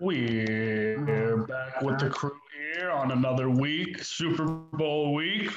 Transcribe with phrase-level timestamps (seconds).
[0.00, 2.36] We're back with the crew
[2.72, 5.50] here on another week, Super Bowl week.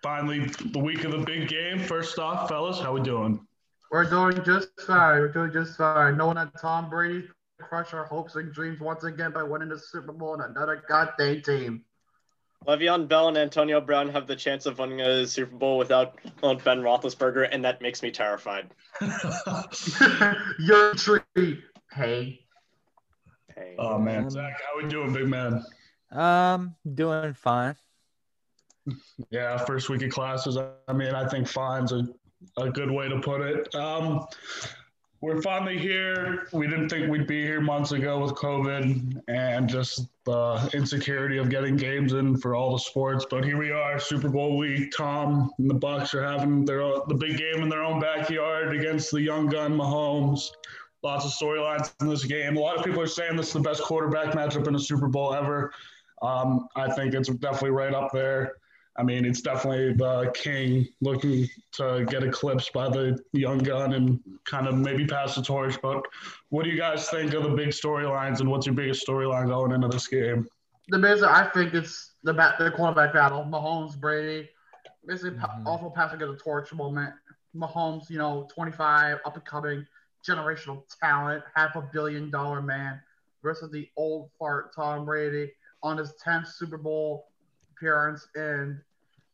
[0.00, 1.80] Finally, the week of the big game.
[1.80, 3.44] First off, fellas, how we doing?
[3.90, 5.18] We're doing just fine.
[5.18, 6.16] We're doing just fine.
[6.16, 7.26] Knowing that Tom Brady
[7.58, 11.42] crushed our hopes and dreams once again by winning the Super Bowl and another goddamn
[11.42, 11.84] team.
[12.68, 16.80] Le'Veon Bell and Antonio Brown have the chance of winning a Super Bowl without Ben
[16.80, 18.70] Roethlisberger, and that makes me terrified.
[20.60, 21.58] Your treat.
[21.90, 22.40] Hey.
[23.60, 23.74] Hey.
[23.78, 25.62] oh man, Zach, how we doing, big man?
[26.12, 27.76] Um, doing fine.
[29.30, 30.56] Yeah, first week of classes.
[30.56, 32.08] I mean, I think fine's a,
[32.56, 33.74] a good way to put it.
[33.74, 34.26] Um,
[35.20, 36.48] we're finally here.
[36.52, 41.50] We didn't think we'd be here months ago with COVID and just the insecurity of
[41.50, 43.26] getting games in for all the sports.
[43.28, 44.94] But here we are, Super Bowl week.
[44.96, 49.10] Tom and the Bucks are having their the big game in their own backyard against
[49.10, 50.48] the young gun Mahomes.
[51.02, 52.56] Lots of storylines in this game.
[52.56, 55.08] A lot of people are saying this is the best quarterback matchup in a Super
[55.08, 55.72] Bowl ever.
[56.20, 58.56] Um, I think it's definitely right up there.
[58.96, 64.20] I mean, it's definitely the king looking to get eclipsed by the young gun and
[64.44, 65.80] kind of maybe pass the torch.
[65.80, 66.04] But
[66.50, 69.72] what do you guys think of the big storylines and what's your biggest storyline going
[69.72, 70.46] into this game?
[70.88, 73.42] The biggest, I think it's the bat, the quarterback battle.
[73.44, 74.50] Mahomes, Brady,
[75.06, 75.66] basically mm-hmm.
[75.66, 77.14] also passing of the torch moment.
[77.56, 79.86] Mahomes, you know, 25, up and coming,
[80.28, 83.00] generational talent, half a billion dollar man
[83.42, 87.28] versus the old fart Tom Brady on his 10th Super Bowl
[87.76, 88.26] appearance.
[88.34, 88.78] And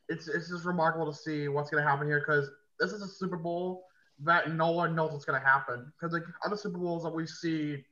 [0.08, 3.08] it's, it's just remarkable to see what's going to happen here because this is a
[3.08, 3.84] Super Bowl
[4.24, 5.92] that no one knows what's going to happen.
[5.98, 7.84] Because like other Super Bowls that we see,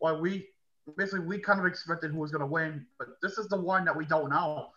[0.00, 0.48] well, we
[0.96, 3.84] basically we kind of expected who was going to win, but this is the one
[3.84, 4.68] that we don't know.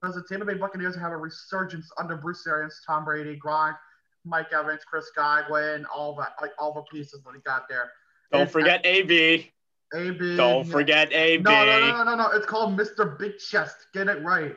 [0.00, 3.76] Because the Tampa Bay Buccaneers have a resurgence under Bruce Arians, Tom Brady, Gronk,
[4.24, 7.90] Mike Evans, Chris Godwin, all that, like all the pieces that he got there.
[8.32, 9.50] Don't and, forget AB.
[9.94, 10.36] AB.
[10.36, 11.42] Don't forget AB.
[11.42, 12.30] No, no, no, no, no, no.
[12.32, 13.18] It's called Mr.
[13.18, 13.86] Big Chest.
[13.92, 14.54] Get it right.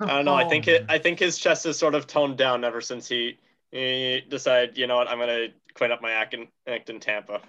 [0.00, 0.34] I don't know.
[0.34, 0.72] I think oh.
[0.72, 0.86] it.
[0.88, 3.38] I think his chest is sort of toned down ever since he,
[3.70, 4.76] he decided.
[4.76, 5.08] You know what?
[5.08, 7.40] I'm gonna clean up my act in, act in Tampa.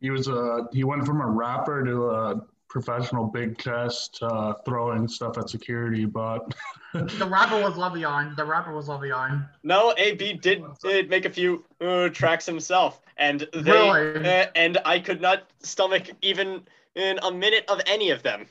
[0.00, 0.68] He was a.
[0.72, 2.46] He went from a rapper to a
[2.82, 6.54] professional big chest uh, throwing stuff at security, but
[6.92, 8.36] the rapper was Le'Veon.
[8.36, 9.48] The rapper was Le'Veon.
[9.62, 14.28] No, AB did, did make a few uh, tracks himself, and they really?
[14.28, 16.64] uh, and I could not stomach even
[16.94, 18.44] in a minute of any of them.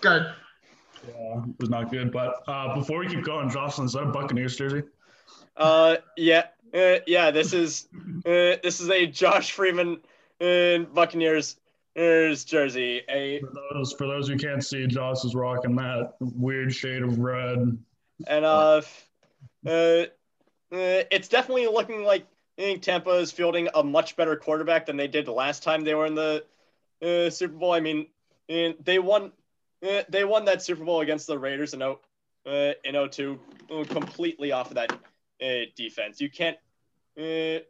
[0.00, 0.32] Good.
[1.08, 2.12] Yeah, it was not good.
[2.12, 4.84] But uh, before we keep going, Jocelyn, is that a Buccaneers jersey?
[5.56, 7.32] Uh, yeah, uh, yeah.
[7.32, 7.88] This is
[8.24, 9.98] uh, this is a Josh Freeman
[10.40, 11.56] in Buccaneers
[11.96, 13.00] Here's jersey.
[13.08, 17.18] A for those for those who can't see, Joss is rocking that weird shade of
[17.18, 17.78] red.
[18.26, 18.82] And uh,
[19.66, 20.04] uh, uh
[20.70, 22.26] it's definitely looking like
[22.58, 25.84] I think Tampa is fielding a much better quarterback than they did the last time
[25.84, 26.44] they were in the
[27.00, 27.72] uh, Super Bowl.
[27.72, 28.08] I mean,
[28.46, 29.32] they won
[29.82, 31.98] uh, they won that Super Bowl against the Raiders in 0
[32.44, 33.40] uh, in 02
[33.88, 34.92] completely off of that
[35.42, 36.20] uh, defense.
[36.20, 36.58] You can't
[37.18, 37.64] uh,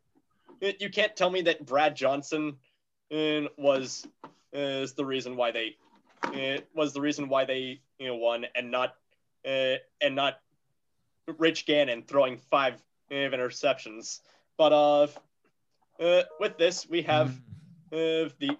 [0.80, 2.56] you can't tell me that Brad Johnson
[3.12, 4.06] uh, was
[4.52, 5.76] is the reason why they
[6.24, 8.94] uh, was the reason why they you know won and not
[9.46, 10.40] uh, and not
[11.38, 12.74] Rich Gannon throwing five
[13.10, 14.20] uh, interceptions.
[14.56, 15.06] But uh,
[16.00, 17.30] uh, with this we have
[17.92, 18.56] uh, the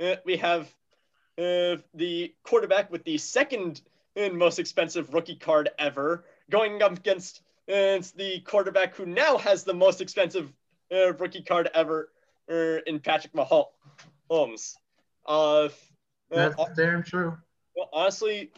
[0.00, 0.72] uh, we have
[1.38, 3.82] uh, the quarterback with the second
[4.14, 9.64] and most expensive rookie card ever going up against uh, the quarterback who now has
[9.64, 10.52] the most expensive
[10.92, 12.10] uh, rookie card ever
[12.50, 14.74] uh, in Patrick Mahomes.
[15.26, 15.68] Uh,
[16.30, 17.36] That's uh, damn true.
[17.76, 18.50] Well, honestly,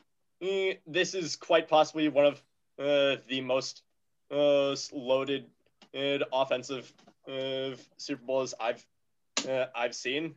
[0.43, 2.43] eh, this is quite possibly one of
[2.79, 3.83] uh, the most
[4.31, 5.47] uh, loaded
[5.95, 6.93] and offensive
[7.27, 8.85] uh, Super Bowls I've
[9.49, 10.35] uh, I've seen.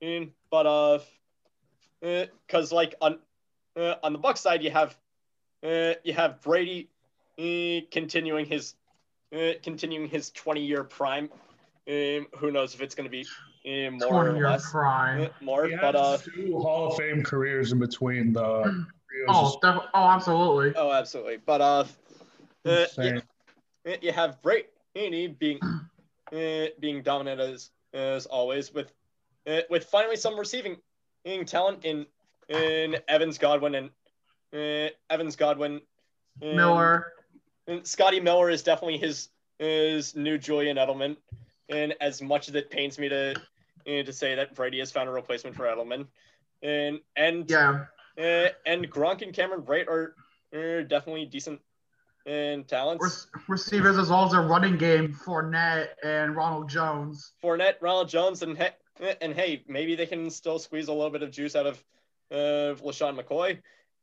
[0.00, 0.98] In, but uh,
[2.00, 3.18] because uh, like on
[3.76, 4.96] uh, on the Buck side, you have
[5.64, 6.88] uh, you have Brady
[7.38, 8.74] uh, continuing his
[9.32, 11.30] uh, continuing his 20 year prime.
[11.88, 13.26] Um, who knows if it's going to be
[13.66, 15.22] uh, more or less prime.
[15.22, 18.86] Uh, more, he but uh, two Hall of Fame careers in between the.
[19.28, 20.72] Oh, def- oh, absolutely.
[20.74, 21.36] Oh, absolutely.
[21.36, 21.84] But uh,
[22.66, 23.22] uh you,
[24.00, 25.60] you have Brady being
[26.32, 28.92] uh, being dominant as as always with
[29.46, 30.78] uh, with finally some receiving
[31.46, 32.06] talent in
[32.48, 33.90] in Evans Godwin and
[34.54, 35.80] uh, Evans Godwin
[36.40, 37.04] and, Miller and
[37.68, 39.28] Mm, Scotty Miller is definitely his
[39.58, 41.16] his new Julian Edelman.
[41.68, 43.34] And as much as it pains me to
[43.86, 46.06] eh, to say that Brady has found a replacement for Edelman,
[46.62, 47.84] and and yeah,
[48.18, 50.14] uh, and Gronk and Cameron Brate are,
[50.54, 51.60] are definitely decent
[52.26, 53.28] and talents.
[53.34, 57.32] Re- receivers as well as a running game, Fournette and Ronald Jones.
[57.42, 61.22] Fournette, Ronald Jones, and he- and hey, maybe they can still squeeze a little bit
[61.22, 61.82] of juice out of
[62.30, 63.58] uh, LeSean McCoy.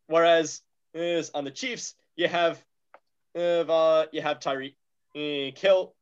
[0.08, 0.62] Whereas
[0.94, 2.64] is on the Chiefs, you have
[3.36, 4.76] uh, you have Tyreek
[5.16, 5.94] uh, Hill.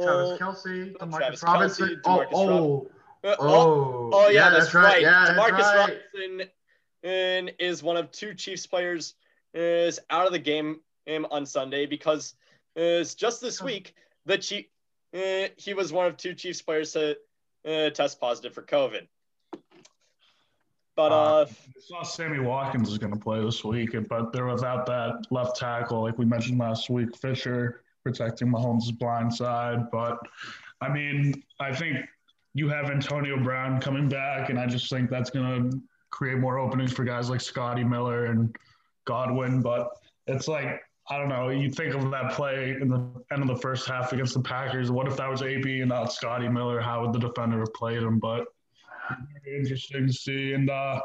[0.00, 1.88] Travis Oh, Kelce, Travis Demarcus Robinson.
[1.88, 2.90] Kelce, oh, Demarcus oh,
[3.24, 5.02] uh, oh, oh, oh, yeah, that's, right.
[5.02, 6.00] Yeah, that's Demarcus right.
[6.14, 6.48] Robinson
[7.02, 9.14] and is one of two Chiefs players
[9.54, 10.80] is out of the game
[11.14, 12.34] um, on Sunday because
[12.74, 13.66] is just this Oh.
[13.66, 13.94] week
[14.24, 14.66] the Chief
[15.14, 17.16] uh, he was one of two Chiefs players to
[17.66, 19.06] uh, test positive for COVID.
[20.94, 24.84] But uh, I saw Sammy Watkins is going to play this week, but they're without
[24.86, 29.90] that left tackle, like we mentioned last week, Fisher protecting Mahomes' blind side.
[29.90, 30.18] But
[30.80, 31.98] I mean, I think
[32.54, 35.80] you have Antonio Brown coming back, and I just think that's going to
[36.10, 38.54] create more openings for guys like Scotty Miller and
[39.06, 39.62] Godwin.
[39.62, 39.88] But
[40.26, 41.48] it's like, I don't know.
[41.48, 42.98] You think of that play in the
[43.32, 44.90] end of the first half against the Packers.
[44.90, 46.80] What if that was AB and not Scotty Miller?
[46.80, 48.18] How would the defender have played him?
[48.18, 48.46] But
[49.10, 50.52] very interesting to see.
[50.52, 51.00] And uh,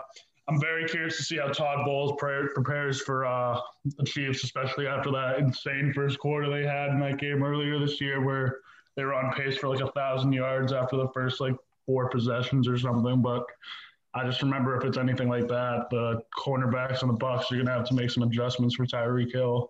[0.48, 3.60] I'm very curious to see how Todd Bowles pre- prepares for uh,
[3.98, 8.00] the Chiefs, especially after that insane first quarter they had in that game earlier this
[8.00, 8.60] year, where
[8.96, 11.56] they were on pace for like a thousand yards after the first like
[11.86, 13.22] four possessions or something.
[13.22, 13.46] But
[14.14, 17.72] I just remember if it's anything like that, the cornerbacks and the Bucks are gonna
[17.72, 19.70] have to make some adjustments for Tyreek Hill.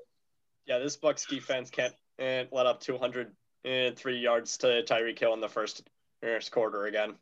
[0.68, 5.90] yeah, this Bucks defense can't let up 203 yards to Tyreek Hill in the first,
[6.22, 7.16] first quarter again.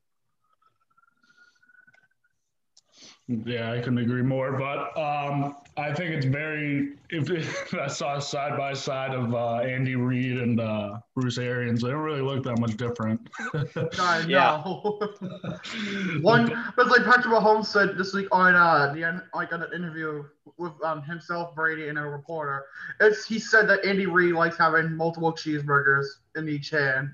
[3.28, 4.52] Yeah, I couldn't agree more.
[4.52, 6.94] But um, I think it's very.
[7.10, 11.90] If I saw side by side of uh, Andy Reid and uh, Bruce Arians, they
[11.90, 13.28] don't really look that much different.
[14.00, 14.62] I Yeah.
[14.64, 15.00] know.
[16.22, 19.74] One, but like Patrick Mahomes said this week on uh the en- like on an
[19.74, 20.24] interview
[20.58, 22.66] with um himself, Brady, and a reporter,
[23.00, 26.06] it's he said that Andy Reid likes having multiple cheeseburgers
[26.36, 27.10] in each hand.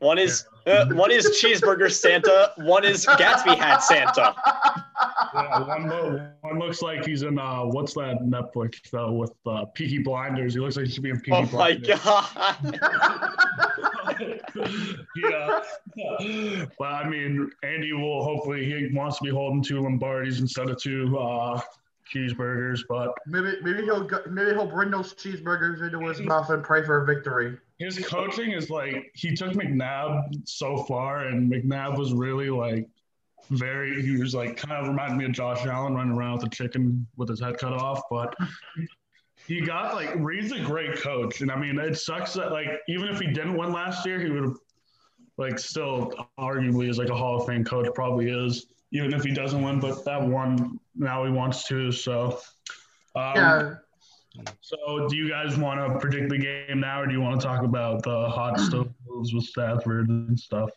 [0.00, 2.52] One is uh, one is cheeseburger Santa.
[2.56, 4.34] One is Gatsby hat Santa.
[5.34, 9.64] Yeah, one, lo- one looks like he's in uh, what's that Netflix show with uh,
[9.74, 10.54] Peaky Blinders?
[10.54, 12.00] He looks like he should be in Peaky Oh my Blinders.
[12.04, 12.80] god!
[15.16, 15.60] yeah.
[16.78, 20.80] But I mean, Andy will hopefully he wants to be holding two Lombardis instead of
[20.80, 21.60] two uh,
[22.12, 22.80] cheeseburgers.
[22.88, 26.84] But maybe maybe he'll go, maybe he'll bring those cheeseburgers into his mouth and pray
[26.84, 27.56] for a victory.
[27.78, 32.88] his coaching is like he took McNabb so far, and McNabb was really like
[33.50, 34.02] very.
[34.02, 37.06] He was like kind of reminded me of Josh Allen running around with a chicken
[37.16, 38.34] with his head cut off, but.
[39.46, 43.08] He got like Reid's a great coach, and I mean it sucks that like even
[43.08, 44.56] if he didn't win last year, he would have
[45.38, 49.32] like still arguably is like a Hall of Fame coach, probably is even if he
[49.32, 49.80] doesn't win.
[49.80, 51.90] But that one now he wants to.
[51.92, 52.40] So,
[53.16, 53.74] um, Yeah,
[54.60, 57.46] so, do you guys want to predict the game now, or do you want to
[57.46, 60.68] talk about the hot stove moves with Stafford and stuff?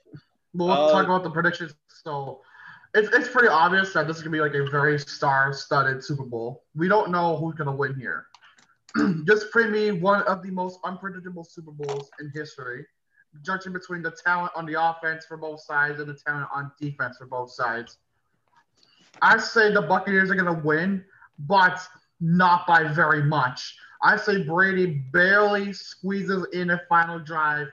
[0.53, 1.73] we'll Uh, talk about the predictions.
[1.89, 2.41] So
[2.93, 6.63] it's it's pretty obvious that this is gonna be like a very star-studded Super Bowl.
[6.75, 8.27] We don't know who's gonna win here.
[9.25, 12.85] Just pre me one of the most unpredictable Super Bowls in history,
[13.43, 17.17] judging between the talent on the offense for both sides and the talent on defense
[17.17, 17.97] for both sides.
[19.21, 21.05] I say the Buccaneers are gonna win,
[21.39, 21.79] but
[22.19, 23.77] not by very much.
[24.03, 27.67] I say Brady barely squeezes in a final drive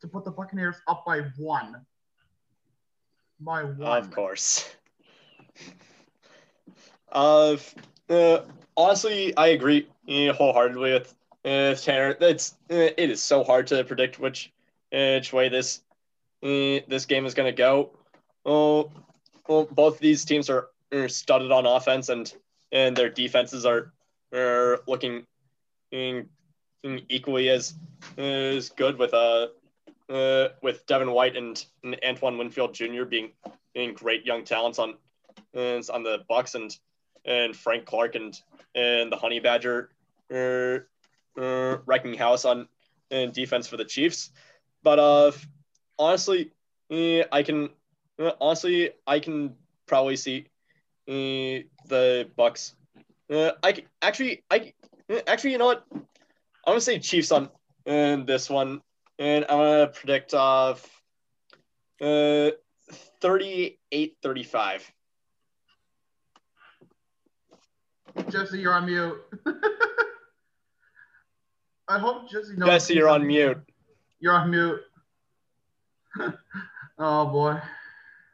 [0.00, 1.84] to put the Buccaneers up by one.
[3.40, 3.82] By one.
[3.82, 4.74] Of course.
[7.12, 7.56] Uh,
[8.08, 8.40] uh,
[8.76, 11.14] honestly, I agree uh, wholeheartedly with
[11.44, 12.16] uh, Tanner.
[12.20, 14.52] It's uh, it is so hard to predict which
[14.92, 15.82] uh, which way this
[16.42, 17.90] uh, this game is going to go.
[18.44, 18.90] Oh,
[19.48, 22.32] well, both these teams are, are studded on offense, and
[22.72, 23.92] and their defenses are
[24.32, 25.26] are looking
[25.92, 26.28] in,
[26.82, 27.74] in equally as
[28.18, 29.48] as good with uh,
[30.08, 33.04] uh with Devin White and, and Antoine Winfield Jr.
[33.04, 33.32] being
[33.74, 34.94] being great young talents on
[35.56, 36.76] uh, on the Bucks and
[37.24, 38.38] and Frank Clark and
[38.74, 39.90] and the Honey Badger
[40.32, 40.78] uh,
[41.40, 42.68] uh, wrecking house on
[43.10, 44.30] in defense for the Chiefs.
[44.82, 45.32] But uh,
[45.98, 46.52] honestly,
[46.90, 47.70] eh, I can
[48.18, 49.54] uh, honestly I can
[49.86, 50.46] probably see
[51.06, 52.74] the Bucks.
[53.30, 54.72] Uh, I actually I
[55.26, 56.02] actually you know what I'm
[56.66, 57.48] gonna say Chiefs on
[57.86, 58.82] uh, this one,
[59.18, 60.88] and I'm gonna predict off
[62.00, 62.50] uh
[63.22, 64.82] 38-35.
[68.30, 69.16] Jesse, you're on mute.
[71.88, 72.68] I hope Jesse knows.
[72.68, 73.58] Jesse, you're on mute.
[74.20, 74.80] You're on mute.
[76.98, 77.60] oh boy.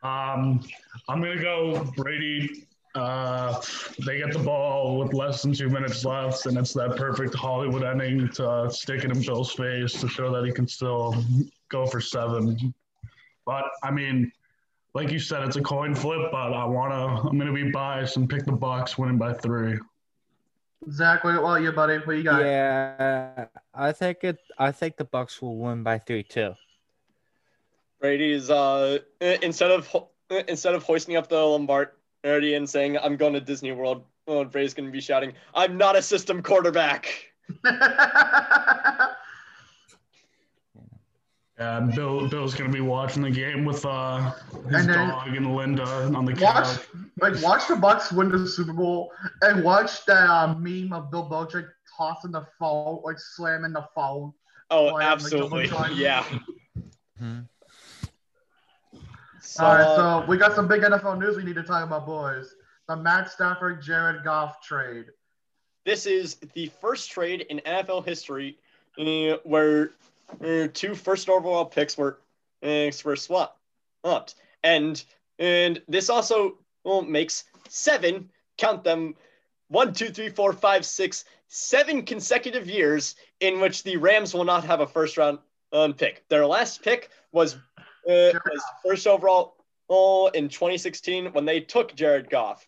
[0.03, 0.61] Um,
[1.09, 3.59] I'm gonna go Brady Uh,
[4.05, 7.85] they get the ball with less than two minutes left, and it's that perfect Hollywood
[7.85, 11.15] ending to uh, stick it in Bill's face to show that he can still
[11.71, 12.75] go for seven.
[13.47, 14.31] But I mean,
[14.95, 16.31] like you said, it's a coin flip.
[16.31, 19.79] But I wanna, I'm gonna be biased and pick the Bucks winning by three.
[20.91, 21.97] Zach, what about you, buddy?
[21.99, 22.43] What you got?
[22.43, 24.39] Yeah, I think it.
[24.59, 26.55] I think the Bucks will win by three too.
[28.01, 29.89] Brady's uh instead of
[30.49, 31.93] instead of hoisting up the Lombardi
[32.25, 35.97] and saying I'm going to Disney World, oh, Brady's going to be shouting, "I'm not
[35.97, 37.09] a system quarterback."
[41.59, 44.33] Yeah, Bill, Bill's gonna be watching the game with uh,
[44.69, 46.79] his And then- dog and Linda on the watch, couch.
[47.21, 49.13] like, watch the Bucks win the Super Bowl,
[49.43, 54.33] and watch that uh, meme of Bill Belichick tossing the phone, like slamming the phone.
[54.71, 55.99] Oh, yeah, absolutely, McDonald's.
[56.01, 56.25] yeah.
[57.23, 57.47] Mhm.
[59.53, 61.85] So, All right, uh, so we got some big NFL news we need to talk
[61.85, 62.55] about, boys.
[62.89, 65.05] The Matt Stafford Jared Goff trade.
[65.85, 68.57] this is the first trade in NFL history
[68.99, 69.91] uh, where
[70.43, 72.21] uh, two first overall picks were
[72.63, 73.59] uh, were swapped,
[74.65, 75.05] and
[75.39, 79.15] and this also well, makes seven count them
[79.69, 84.65] one two three four five six seven consecutive years in which the Rams will not
[84.65, 85.41] have a first round
[85.75, 86.27] um, pick.
[86.31, 87.57] Their last pick was
[88.09, 89.55] uh, was first overall
[90.35, 92.67] in 2016 when they took Jared Goff,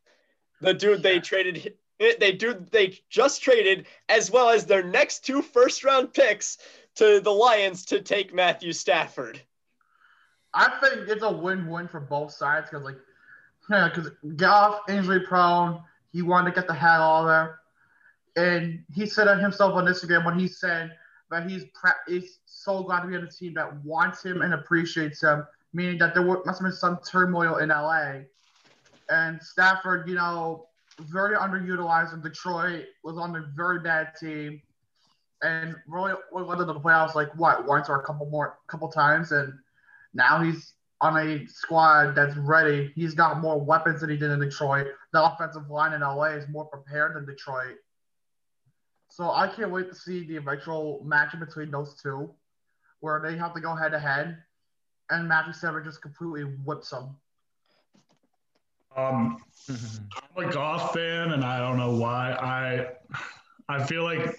[0.61, 5.41] the dude they traded they do they just traded as well as their next two
[5.43, 6.59] first round picks
[6.97, 9.41] to the Lions to take Matthew Stafford.
[10.53, 12.99] I think it's a win-win for both sides because, like,
[13.69, 17.27] yeah, because Goff injury prone, he wanted to get the hell out of
[18.37, 20.97] there, and he said it himself on Instagram when he said
[21.35, 24.55] that he's pra- he's so glad to be on a team that wants him and
[24.55, 28.21] appreciates him, meaning that there must have been some turmoil in LA,
[29.11, 30.67] and Stafford, you know,
[31.01, 34.63] very underutilized in Detroit, was on a very bad team,
[35.43, 39.33] and really went to the playoffs like what once or a couple more, couple times,
[39.33, 39.53] and
[40.15, 42.93] now he's on a squad that's ready.
[42.95, 44.87] He's got more weapons than he did in Detroit.
[45.13, 47.77] The offensive line in LA is more prepared than Detroit.
[49.17, 52.35] So I can't wait to see the eventual matchup between those two,
[52.99, 54.39] where they have to go head to head,
[55.09, 57.15] and Matthew Stafford just completely whips them.
[58.97, 62.33] Um, I'm a Goff fan, and I don't know why.
[62.33, 62.89] I
[63.73, 64.37] I feel like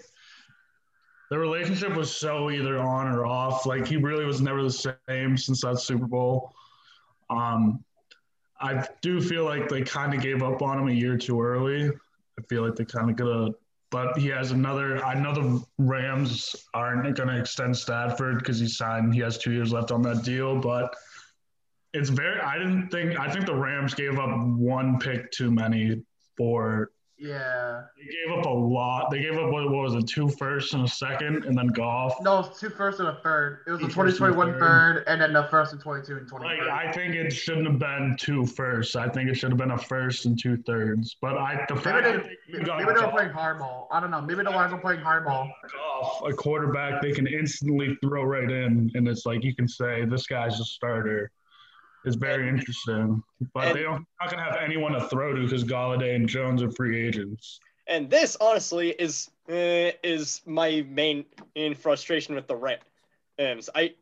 [1.29, 3.65] the relationship was so either on or off.
[3.65, 6.53] Like he really was never the same since that Super Bowl.
[7.29, 7.81] Um,
[8.59, 11.87] I do feel like they kind of gave up on him a year too early.
[11.87, 13.55] I feel like they kind of could have,
[13.95, 15.01] but he has another.
[15.05, 19.13] I know the Rams aren't going to extend Stafford because he signed.
[19.13, 20.93] He has two years left on that deal, but
[21.93, 22.41] it's very.
[22.41, 23.17] I didn't think.
[23.17, 26.01] I think the Rams gave up one pick too many
[26.35, 26.91] for.
[27.17, 27.83] Yeah.
[27.97, 29.09] They gave up a lot.
[29.09, 32.15] They gave up what, what was it, two firsts and a second, and then Goff.
[32.21, 33.59] No, it's two first and a third.
[33.67, 34.59] It was a Two a 2021 third.
[34.59, 36.59] third, and then the first and 22 and 23.
[36.59, 38.95] Like I think it shouldn't have been two firsts.
[38.95, 41.15] I think it should have been a first and two thirds.
[41.21, 43.87] But I the Maybe fact they, that they maybe they were playing hardball.
[43.91, 44.21] I don't know.
[44.21, 45.49] Maybe the Lions were playing hardball.
[45.71, 50.03] Goff, a quarterback they can instantly throw right in, and it's like you can say
[50.05, 51.31] this guy's a starter.
[52.05, 55.63] It's very interesting, but And- they don't not gonna have anyone to throw to because
[55.63, 57.59] Golladay and Jones are free agents.
[57.87, 63.69] And this honestly is uh, is my main in frustration with the Rams.
[63.75, 63.93] I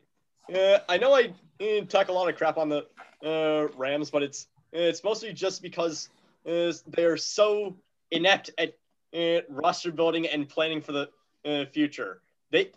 [0.53, 2.86] uh, I know I uh, talk a lot of crap on the
[3.24, 6.10] uh, Rams, but it's it's mostly just because
[6.45, 7.75] uh, they're so
[8.12, 8.77] inept at
[9.13, 11.10] uh, roster building and planning for the
[11.45, 12.22] uh, future.
[12.51, 12.72] They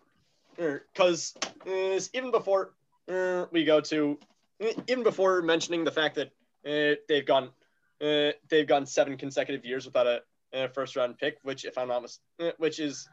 [0.57, 1.35] because
[1.67, 2.73] uh, even before
[3.09, 4.19] uh, we go to
[4.61, 6.31] even before mentioning the fact that
[6.67, 7.51] uh, they've gone
[8.01, 10.21] uh, they've gone seven consecutive years without a
[10.55, 13.09] uh, first round pick, which, if I'm not mis- uh, which is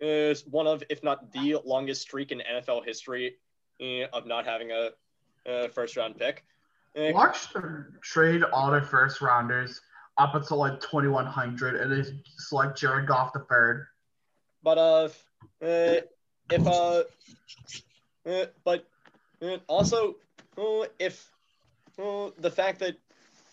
[0.00, 3.36] is one of, if not the longest streak in NFL history
[3.80, 4.90] uh, of not having a,
[5.46, 6.44] a first round pick.
[6.96, 9.80] Uh, Watch them trade all their first rounders
[10.18, 13.86] up until like 2100 and they select Jared Goff the third.
[14.62, 15.08] but uh,
[15.64, 16.00] uh,
[16.50, 17.02] if uh,
[18.28, 18.84] uh but
[19.40, 20.16] uh, also
[20.98, 21.30] if
[21.98, 22.96] uh, the fact that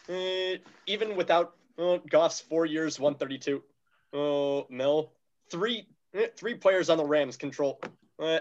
[0.10, 3.64] uh, even without uh, Goff's four years, 132
[4.14, 5.12] uh, mil,
[5.50, 5.88] three
[6.18, 7.80] uh, three players on the Rams control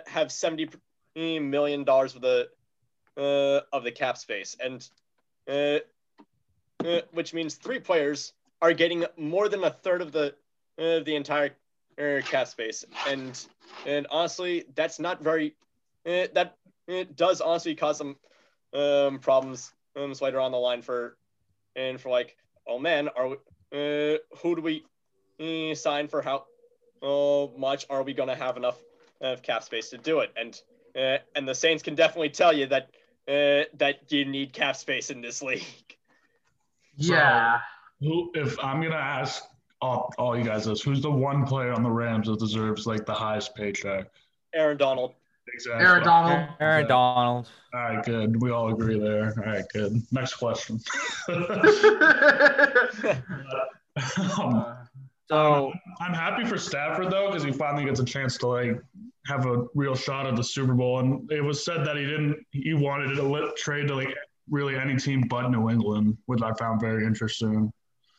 [0.07, 0.71] have 70
[1.15, 2.49] million dollars of the
[3.73, 4.89] of the cap space, and
[7.13, 10.35] which means three players are getting more than a third of the
[10.77, 11.51] the entire
[12.23, 13.47] cap space, and
[13.87, 15.55] and honestly, that's not very.
[16.05, 18.17] That it does honestly cause some
[18.73, 21.17] um, problems um, later on the line for
[21.77, 22.37] and for like
[22.69, 23.37] oh man, are we,
[23.73, 24.85] uh, who do we
[25.41, 26.45] uh, sign for how
[27.03, 27.87] uh, much?
[27.91, 28.79] Are we going to have enough
[29.21, 30.33] of cap space to do it?
[30.37, 30.61] And
[30.95, 32.91] uh, and the Saints can definitely tell you that
[33.27, 35.65] uh, that you need cap space in this league.
[36.97, 37.61] Yeah.
[38.01, 39.43] Who, if I'm gonna ask
[39.81, 43.07] all, all you guys this, who's the one player on the Rams that deserves like
[43.07, 44.11] the highest paycheck?
[44.55, 45.15] Aaron Donald.
[45.53, 45.87] Exactly.
[45.87, 46.49] Aaron Donald.
[46.61, 46.89] Aaron Yeah.
[46.89, 47.49] Donald.
[47.75, 48.41] All right, good.
[48.43, 49.35] We all agree there.
[49.39, 50.03] All right, good.
[50.13, 50.81] Next question.
[54.41, 54.77] um,
[55.29, 58.81] So I'm happy for Stafford though, because he finally gets a chance to like
[59.27, 61.01] have a real shot at the Super Bowl.
[61.01, 62.37] And it was said that he didn't.
[62.53, 64.15] He wanted to let, trade to like
[64.51, 67.71] really any team but New England, which I found very interesting.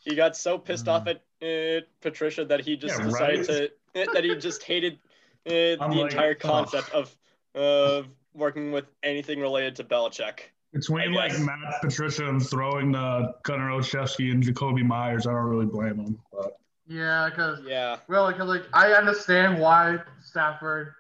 [0.04, 3.72] He got so pissed off at uh, Patricia that he just Yeah, decided right?
[3.96, 5.00] to that he just hated
[5.46, 6.39] the like, entire ugh.
[6.39, 7.15] concept of
[7.55, 10.39] of working with anything related to Belichick.
[10.74, 11.39] Between I like.
[11.39, 16.19] Matt Patricia and throwing the Gunner Olszewski and Jakobi Meyers, I don't really blame them.
[16.31, 20.93] But yeah, because Yeah, really, because like I understand why Stafford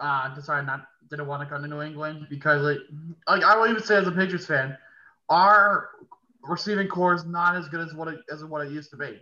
[0.00, 2.78] uh, decided not didn't want to come to New England because like
[3.28, 4.76] like I will even say as a Patriots fan,
[5.28, 5.90] our
[6.42, 9.20] receiving corps is not as good as what it as what it used to be,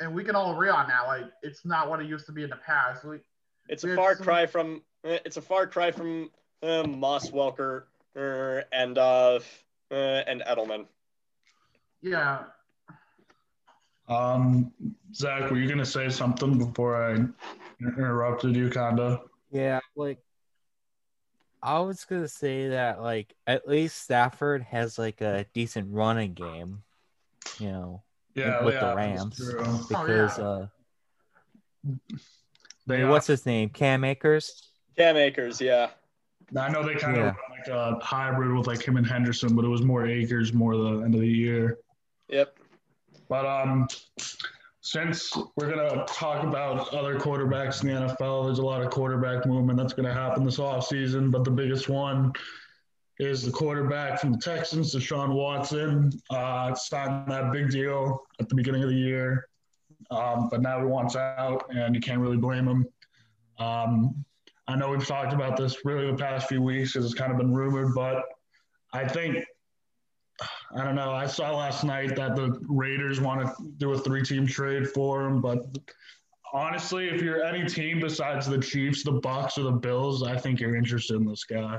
[0.00, 1.06] and we can all agree on that.
[1.06, 3.04] Like it's not what it used to be in the past.
[3.04, 3.18] We,
[3.68, 6.30] it's a It's- far cry from uh, it's a far cry from
[6.62, 7.84] uh, Moss Welker
[8.16, 9.40] uh, and uh,
[9.90, 10.86] uh, and Edelman.
[12.02, 12.44] yeah,
[14.08, 14.72] um,
[15.14, 17.16] Zach, were you gonna say something before I
[17.80, 19.22] interrupted you, kinda?
[19.50, 20.18] yeah, like
[21.62, 26.82] I was gonna say that like at least Stafford has like a decent running game,
[27.58, 28.02] you know,
[28.34, 29.78] Yeah, with yeah, the that's Rams true.
[29.88, 30.44] because yeah.
[30.44, 30.66] uh,
[32.86, 34.70] They what's his name, Cam Akers.
[34.96, 35.90] Cam Akers, yeah.
[36.56, 37.28] I know they kind Yeah.
[37.30, 40.76] of like a hybrid with like him and Henderson, but it was more Akers more
[40.76, 41.78] the end of the year.
[42.28, 42.58] Yep.
[43.28, 43.88] But um,
[44.80, 49.46] since we're gonna talk about other quarterbacks in the NFL, there's a lot of quarterback
[49.46, 51.30] movement that's gonna happen this offseason.
[51.30, 52.32] But the biggest one
[53.18, 56.10] is the quarterback from the Texans, Deshaun Watson.
[56.30, 59.46] Uh, signed that big deal at the beginning of the year,
[60.10, 62.86] um, but now he wants out, and you can't really blame him.
[63.58, 64.24] Um,
[64.68, 67.38] I know we've talked about this really the past few weeks because it's kind of
[67.38, 68.22] been rumored, but
[68.92, 69.44] I think
[70.74, 71.12] I don't know.
[71.12, 75.40] I saw last night that the Raiders want to do a three-team trade for him,
[75.40, 75.58] but
[76.52, 80.60] honestly, if you're any team besides the Chiefs, the Bucks, or the Bills, I think
[80.60, 81.78] you're interested in this guy.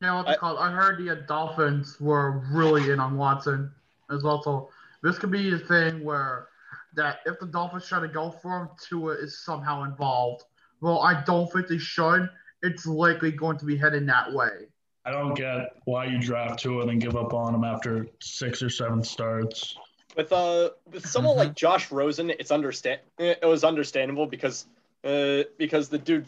[0.00, 0.58] you know what's it I- called?
[0.58, 3.72] I heard the Dolphins were really in on Watson
[4.10, 4.42] as well.
[4.42, 4.68] So
[5.02, 6.48] this could be a thing where
[6.96, 10.44] that if the Dolphins try to go for him, Tua is somehow involved.
[10.80, 12.28] Well, I don't think they should.
[12.62, 14.66] It's likely going to be heading that way.
[15.04, 18.62] I don't get why you draft two and then give up on him after six
[18.62, 19.76] or seven starts.
[20.16, 21.38] With uh with someone Mhm.
[21.38, 24.66] like Josh Rosen, it's understand it was understandable because
[25.04, 26.26] uh because the dude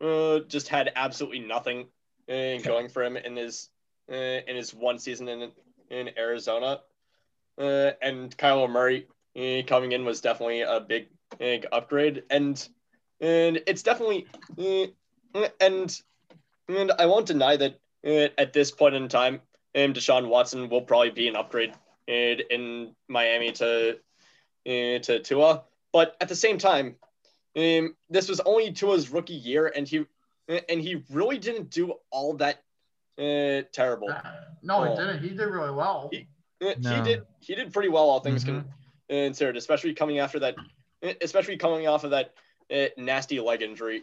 [0.00, 1.86] uh just had absolutely nothing
[2.28, 3.70] uh, going for him in his
[4.10, 5.50] uh, in his one season in
[5.90, 6.80] in Arizona,
[7.58, 9.06] uh, and Kyler Murray
[9.66, 12.68] coming in was definitely a big big upgrade, and
[13.20, 14.26] and it's definitely
[14.58, 16.00] uh, and
[16.68, 19.40] and I won't deny that uh, at this point in time,
[19.74, 21.72] um, Deshaun Watson will probably be an upgrade
[22.06, 23.92] in, in Miami to
[24.66, 26.96] uh, to Tua, but at the same time,
[27.56, 30.04] um, this was only Tua's rookie year, and he
[30.48, 32.62] and he really didn't do all that
[33.18, 34.08] uh, terrible.
[34.62, 34.96] No, he Oh.
[34.96, 35.22] didn't.
[35.22, 36.08] He did really well.
[36.12, 36.28] He-
[36.62, 38.64] Uh, He did he did pretty well, all things Mhm.
[39.12, 40.56] Con- considered, especially coming after that,
[41.20, 42.34] especially coming off of that
[42.74, 44.02] uh, nasty leg injury.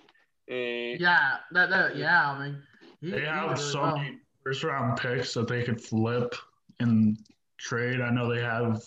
[0.49, 2.31] Uh, Yeah, that, that yeah.
[2.31, 2.61] I mean,
[3.01, 3.97] he, They he have really so well.
[3.97, 6.35] many first round picks that they could flip
[6.79, 7.17] and
[7.57, 8.01] trade.
[8.01, 8.83] I know they have.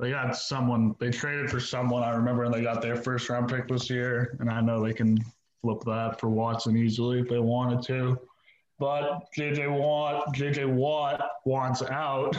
[0.00, 0.94] They got someone.
[0.98, 2.02] They traded for someone.
[2.02, 4.36] I remember, and they got their first round pick this year.
[4.40, 5.18] And I know they can
[5.62, 8.18] flip that for Watson easily if they wanted to.
[8.78, 12.36] But JJ Watt, JJ Watt wants out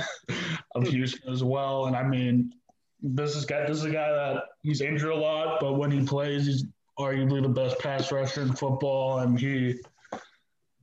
[0.76, 0.90] of hmm.
[0.90, 1.86] Houston as well.
[1.86, 2.54] And I mean,
[3.02, 3.66] this is guy.
[3.66, 6.66] This is a guy that he's injured a lot, but when he plays, he's
[6.98, 9.76] arguably the best pass rusher in football, and he.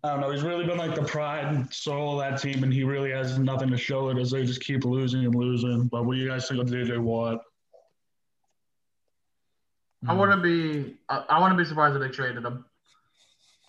[0.04, 0.32] I don't know.
[0.32, 3.38] He's really been like the pride and soul of that team, and he really has
[3.38, 5.86] nothing to show it as they just keep losing and losing.
[5.86, 7.40] But what do you guys think of JJ Watt?
[10.06, 10.18] I hmm.
[10.18, 10.96] wouldn't be.
[11.08, 12.64] I, I wouldn't be surprised if they traded him.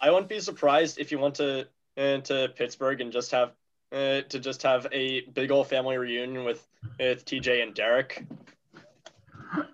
[0.02, 1.68] I wouldn't be surprised if you want to
[1.98, 3.52] to Pittsburgh and just have
[3.92, 6.68] uh, to just have a big old family reunion with
[7.00, 8.24] with TJ and Derek.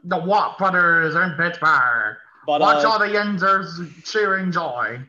[0.04, 2.18] The Watt brothers in Pittsburgh.
[2.46, 5.00] But Watch uh, all the Yinzers cheering joy.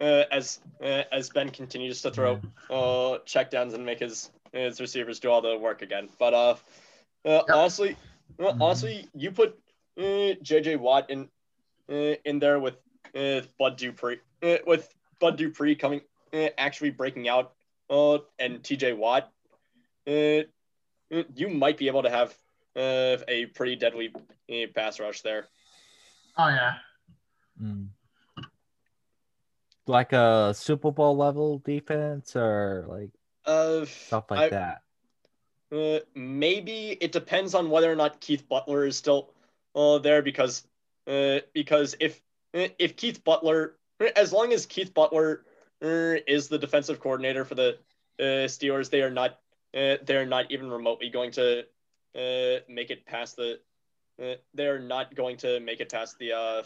[0.00, 5.20] uh, as uh, as Ben continues to throw uh, checkdowns and make his his receivers
[5.20, 6.08] do all the work again.
[6.18, 6.54] But uh,
[7.24, 7.96] uh honestly,
[8.38, 9.58] uh, honestly, you put
[9.98, 10.76] uh, J.J.
[10.76, 11.28] Watt in
[11.90, 12.76] uh, in there with
[13.14, 16.00] uh, Bud Dupree, uh, with Bud Dupree coming
[16.32, 17.52] actually breaking out,
[17.88, 18.92] uh, and T.J.
[18.94, 19.30] Watt,
[20.06, 20.42] uh,
[21.34, 22.36] you might be able to have
[22.76, 24.12] uh, a pretty deadly
[24.50, 25.46] uh, pass rush there.
[26.38, 26.74] Oh yeah.
[27.60, 27.88] Mm.
[29.86, 33.10] Like a Super Bowl level defense or like
[33.44, 34.82] Uh, stuff like I- that.
[35.72, 39.32] Uh, maybe it depends on whether or not Keith Butler is still
[39.76, 40.66] uh, there because
[41.06, 42.20] uh, because if
[42.52, 43.76] if Keith Butler
[44.16, 45.44] as long as Keith Butler
[45.80, 47.78] is the defensive coordinator for the
[48.18, 49.38] uh, Steelers, they are not
[49.74, 51.60] uh, they're not even remotely going to
[52.14, 53.60] uh, make it past the
[54.22, 56.62] uh, they're not going to make it past the uh,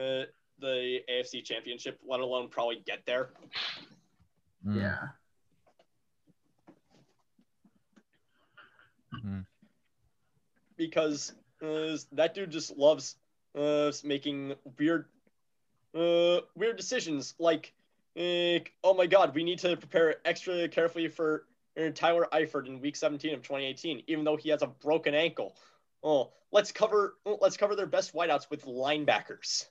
[0.00, 0.24] uh,
[0.60, 3.30] the AFC Championship, let alone probably get there.
[4.66, 4.76] Mm.
[4.80, 4.98] Yeah.
[9.12, 9.46] Mhm.
[10.76, 13.16] because uh, that dude just loves
[13.56, 15.06] uh, making weird
[15.94, 17.72] uh, weird decisions like
[18.18, 21.44] uh, oh my god we need to prepare extra carefully for
[21.80, 25.54] uh, Tyler Eifert in week 17 of 2018 even though he has a broken ankle
[26.02, 29.66] oh let's cover let's cover their best wideouts with linebackers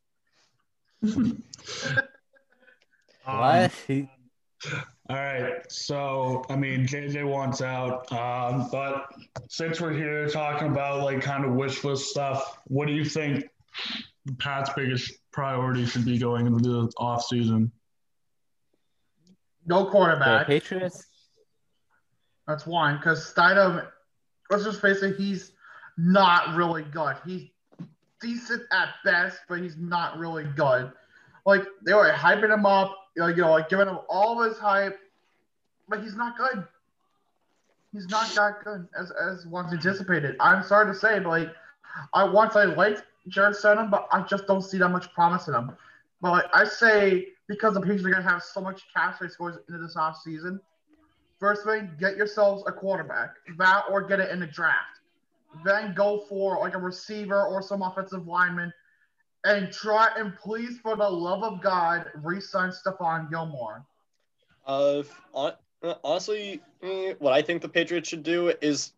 [3.27, 3.71] Um, What?
[3.87, 4.09] He-
[5.09, 5.71] All right.
[5.71, 8.11] So, I mean, JJ wants out.
[8.11, 9.05] Um, but
[9.49, 13.45] since we're here talking about like kind of wish list stuff, what do you think
[14.39, 17.23] Pat's biggest priority should be going into the off
[19.67, 20.47] No the quarterback.
[20.47, 21.05] Patriots?
[22.47, 22.97] That's one.
[22.97, 23.85] Because Stidham,
[24.49, 25.51] let's just face it, he's
[25.97, 27.17] not really good.
[27.25, 27.49] He's
[28.21, 30.91] decent at best, but he's not really good.
[31.45, 34.57] Like they were hyping him up, you know, you know, like giving him all his
[34.57, 34.97] hype,
[35.87, 36.65] but he's not good.
[37.93, 40.35] He's not that good as as once anticipated.
[40.39, 41.49] I'm sorry to say, but like
[42.13, 45.53] I once I liked Jarrett Stidham, but I just don't see that much promise in
[45.53, 45.71] him.
[46.21, 49.55] But like, I say because the Patriots are gonna have so much cap space going
[49.67, 50.59] into this off season,
[51.39, 53.35] First thing, get yourselves a quarterback.
[53.57, 54.99] That or get it in the draft.
[55.63, 58.73] Then go for like a receiver or some offensive lineman.
[59.45, 63.85] And try and please, for the love of God, re-sign Stephon Gilmore.
[64.65, 65.03] Uh,
[66.03, 68.93] honestly, eh, what I think the Patriots should do is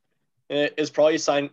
[0.50, 1.50] eh, is probably sign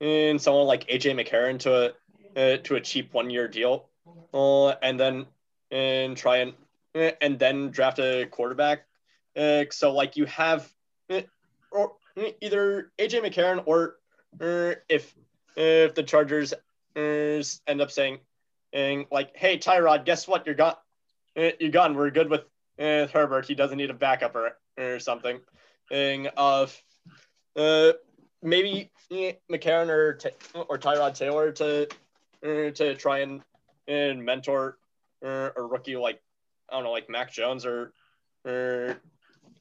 [0.00, 1.94] in someone like AJ McCarron to
[2.36, 3.88] a to a cheap one year deal,
[4.32, 5.26] uh, and then
[5.72, 6.52] and try and
[6.94, 8.84] eh, and then draft a quarterback.
[9.36, 10.70] Uh, so like you have
[11.10, 11.22] eh,
[11.72, 11.94] or
[12.40, 13.96] either AJ McCarron or
[14.40, 15.12] uh, if
[15.56, 18.18] if the Chargers uh, end up saying
[18.72, 20.46] and like, hey Tyrod, guess what?
[20.46, 20.76] You're gone.
[21.34, 21.96] You're gone.
[21.96, 22.42] We're good with
[22.78, 25.40] eh, Herbert, he doesn't need a backup or, or something.
[25.88, 26.80] Thing of
[27.56, 27.92] uh,
[28.42, 30.18] maybe McCarron or
[30.54, 31.88] or Tyrod Taylor to
[32.44, 33.42] uh, to try and
[33.88, 34.78] and mentor
[35.24, 36.20] uh, a rookie like
[36.70, 37.92] I don't know, like Mac Jones or
[38.44, 39.00] or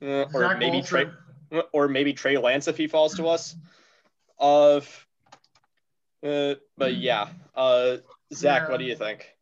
[0.02, 1.06] uh, or Zach maybe Trey
[1.74, 3.56] or maybe Trey Lance if he falls to us.
[4.40, 5.08] Of
[6.26, 7.98] uh, but yeah, uh,
[8.34, 9.36] Zach, what do you think?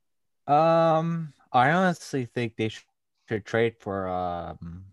[0.47, 2.85] Um, I honestly think they sh-
[3.27, 4.85] should trade for um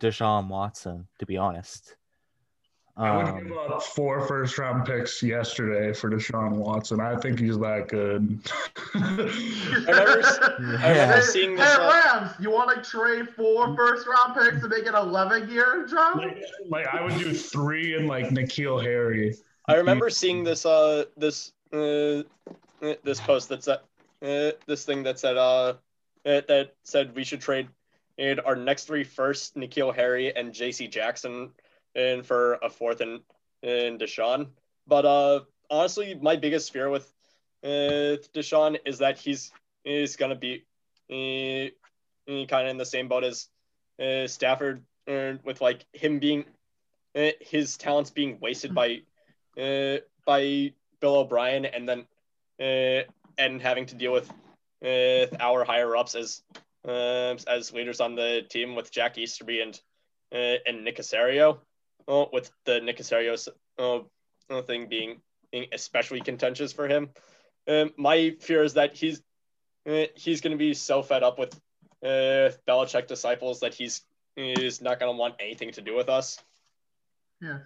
[0.00, 1.06] Deshaun Watson.
[1.18, 1.96] To be honest,
[2.94, 7.00] I would um, give up four first round picks yesterday for Deshaun Watson.
[7.00, 8.38] I think he's that good.
[8.94, 10.78] remember- I remember
[11.14, 11.76] Hey, seeing hey, this.
[11.78, 15.86] Uh, Rams, you want to trade four first round picks to make it 11 year,
[15.88, 16.12] Joe?
[16.16, 19.34] like, like I would do three and like N'Keal Harry.
[19.68, 22.18] I remember seeing this uh this uh
[22.82, 23.78] uh, this post that said
[24.22, 25.74] uh, this thing that said uh
[26.26, 27.68] uh, that said we should trade
[28.18, 30.88] in our next three first N'Keal Harry and J.C.
[30.88, 31.50] Jackson
[31.94, 33.20] and for a fourth and
[33.62, 34.48] and Deshaun.
[34.86, 37.12] But uh honestly, my biggest fear with
[37.64, 39.52] uh Deshaun is that he's
[39.84, 40.64] he's gonna be
[41.10, 41.70] uh,
[42.46, 43.48] kind of in the same boat as
[44.02, 46.44] uh, Stafford uh, with like him being
[47.14, 49.02] uh, his talents being wasted by
[49.60, 52.06] uh, by Bill O'Brien, and then
[52.60, 53.04] uh,
[53.38, 54.30] and having to deal with
[54.84, 56.42] uh, our higher ups as
[56.86, 59.80] uh, as leaders on the team with Jack Easterby and
[60.32, 61.58] uh, and Nick Caserio,
[62.08, 67.10] uh, with the Nick Caserio uh, thing being being especially contentious for him.
[67.68, 69.22] Um, my fear is that he's
[69.88, 71.54] uh, he's going to be so fed up with
[72.02, 74.02] uh, Belichick disciples that he's
[74.36, 76.38] is not going to want anything to do with us.
[77.40, 77.58] Yeah.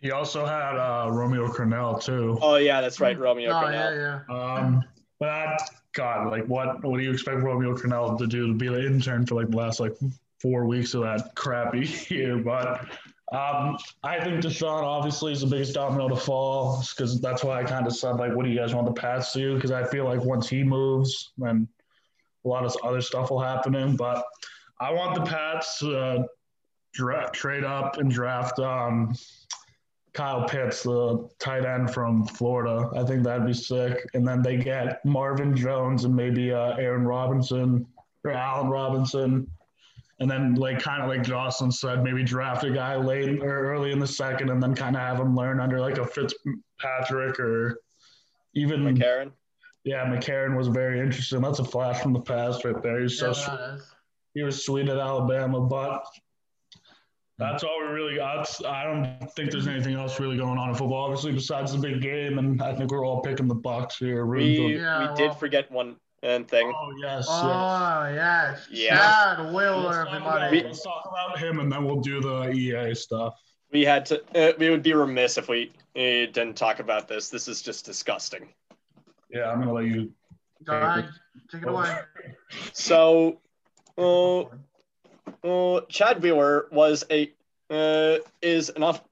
[0.00, 2.36] He also had uh, Romeo Crennel too.
[2.42, 3.96] Oh yeah, that's right, Romeo Oh, Crennel.
[3.96, 4.54] yeah, yeah.
[4.54, 4.84] Um,
[5.20, 5.60] but
[5.92, 9.24] God, like what what do you expect Romeo Crennel to do to be an intern
[9.24, 9.96] for like the last like
[10.42, 12.36] four weeks of that crappy year.
[12.36, 12.80] But
[13.32, 17.64] um, I think Deshaun obviously is the biggest domino to fall because that's why I
[17.64, 19.54] kind of said, like, what do you guys want the Pats to do?
[19.54, 21.66] Because I feel like once he moves, then
[22.44, 23.96] a lot of other stuff will happen in.
[23.96, 24.24] But
[24.80, 26.22] I want the Pats to uh,
[26.92, 29.14] dra- trade up and draft um,
[30.12, 32.90] Kyle Pitts, the tight end from Florida.
[32.94, 34.06] I think that'd be sick.
[34.12, 37.86] And then they get Marvin Jones and maybe uh, Aaron Robinson
[38.24, 39.50] or Allen Robinson.
[40.20, 43.90] And then, like, kind of like Jocelyn said, maybe draft a guy late or early
[43.92, 47.80] in the second and then kind of have him learn under like a Fitzpatrick or
[48.54, 49.32] even McCarron.
[49.84, 51.40] Yeah, McCarron was very interesting.
[51.40, 53.00] That's a flash from the past right there.
[53.00, 53.56] He's so Yeah, sweet.
[53.58, 53.94] that is.
[54.34, 56.04] he was sweet at Alabama, but
[57.38, 58.64] that's all we really got.
[58.64, 62.00] I don't think there's anything else really going on in football, obviously, besides the big
[62.00, 62.38] game.
[62.38, 64.24] And I think we're all picking the Bucks here.
[64.24, 66.72] rooting We for- Yeah, we did forget one uh, thing.
[66.74, 67.26] Oh yes.
[67.26, 67.28] yes.
[67.28, 68.96] Oh yes, Yeah.
[69.36, 70.62] Chad Wheeler, Let's talk, about, everybody.
[70.68, 73.34] let's talk about him, and then we'll do the EA stuff.
[73.72, 74.22] We had to.
[74.34, 77.28] Uh, we would be remiss if we uh, didn't talk about this.
[77.28, 78.48] This is just disgusting.
[79.30, 80.12] Yeah, I'm gonna let you.
[80.64, 81.08] Go ahead,
[81.50, 81.96] take it away.
[82.74, 83.40] So,
[83.96, 84.42] uh,
[85.42, 87.32] uh, Chad Wheeler was a
[87.70, 89.02] uh, is an off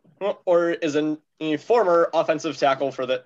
[0.44, 3.20] or is an, a former offensive tackle for the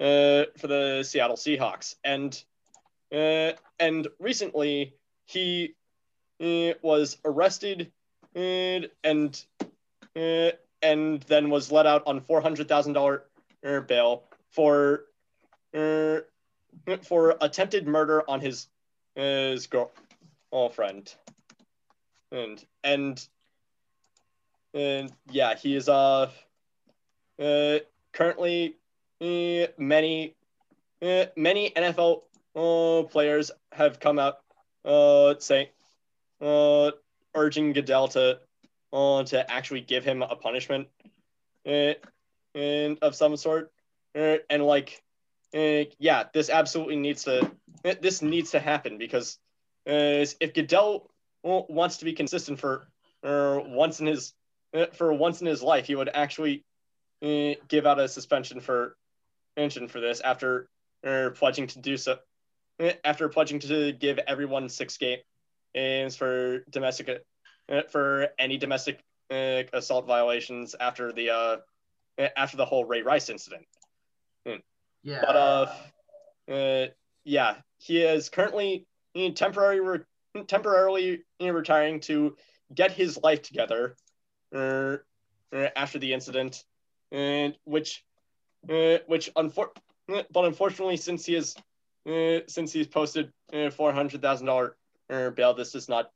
[0.00, 2.42] uh, for the Seattle Seahawks, and
[3.12, 4.94] uh, and recently
[5.26, 5.74] he
[6.40, 7.90] uh, was arrested
[8.34, 9.44] and and,
[10.16, 10.50] uh,
[10.82, 13.24] and then was let out on four hundred thousand dollar
[13.62, 15.04] bail for
[15.74, 16.18] uh,
[17.02, 18.68] for attempted murder on his
[19.14, 19.90] his girl
[20.52, 21.14] girlfriend.
[22.32, 23.26] And and
[24.72, 26.30] and yeah he is uh
[27.42, 27.78] uh
[28.12, 28.76] currently
[29.20, 30.34] uh, many
[31.02, 32.22] uh, many NFL
[32.56, 34.36] uh, players have come out
[34.84, 35.66] uh saying
[36.40, 36.90] uh
[37.34, 38.38] urging Goodell to
[38.92, 40.88] uh, to actually give him a punishment
[41.66, 41.92] uh,
[42.54, 43.70] and of some sort
[44.18, 45.02] uh, and like
[45.54, 47.50] uh, yeah this absolutely needs to
[48.00, 49.38] this needs to happen because
[49.86, 51.10] uh, if Goodell
[51.44, 52.88] uh, wants to be consistent for
[53.22, 54.34] uh, once in his
[54.74, 56.64] uh, for once in his life, he would actually
[57.22, 58.96] uh, give out a suspension for
[59.56, 60.68] suspension for this after
[61.06, 62.18] uh, pledging to do so.
[63.04, 67.24] After pledging to give everyone six games for domestic
[67.68, 71.56] uh, for any domestic uh, assault violations after the uh,
[72.36, 73.66] after the whole Ray Rice incident.
[75.02, 75.20] Yeah.
[75.26, 76.86] But uh, uh,
[77.24, 78.86] yeah, he is currently
[79.34, 82.36] temporary re- temporarily retiring to
[82.74, 83.96] get his life together
[84.54, 84.96] uh,
[85.52, 86.64] uh, after the incident,
[87.12, 88.04] and which
[88.68, 91.56] uh, which unfor- but unfortunately, since he is
[92.08, 94.76] uh, since he's posted uh, four hundred thousand dollar
[95.10, 96.10] uh, bail, this does not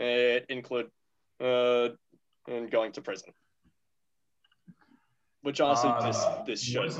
[0.00, 0.90] uh, include
[1.40, 1.88] uh,
[2.48, 3.32] in going to prison.
[5.42, 6.92] Which also this this should.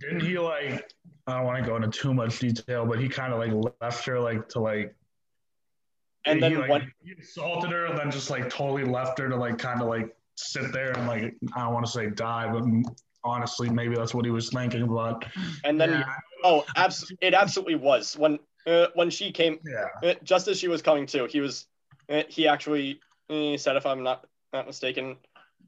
[0.00, 0.90] Didn't he like?
[1.26, 4.04] I don't want to go into too much detail, but he kind of like left
[4.06, 4.94] her like to like.
[6.26, 9.28] And he, then like, when he assaulted her, and then just like totally left her
[9.28, 12.50] to like kind of like sit there and like I don't want to say die,
[12.50, 12.64] but
[13.24, 14.86] honestly, maybe that's what he was thinking.
[14.86, 15.24] But
[15.64, 16.04] and then Yeah.
[16.44, 20.68] oh, abs- it absolutely was when uh, when she came yeah, uh, just as she
[20.68, 21.26] was coming to.
[21.26, 21.66] He was
[22.08, 25.16] uh, he actually uh, said, if I'm not not mistaken,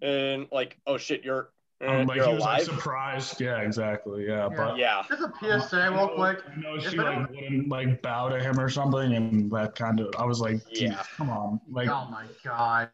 [0.03, 1.51] and like, oh shit, you're
[1.87, 2.65] um, like you're he was like alive.
[2.65, 3.41] surprised.
[3.41, 4.27] Yeah, exactly.
[4.27, 4.57] Yeah, Yeah.
[4.57, 5.33] but yeah, Just a
[5.69, 6.43] PSA, real quick.
[6.51, 10.01] I know she like don't- wouldn't like bow to him or something, and that kind
[10.01, 10.89] of I was like, Yeah.
[10.91, 12.91] yeah, come on, like, Oh my god.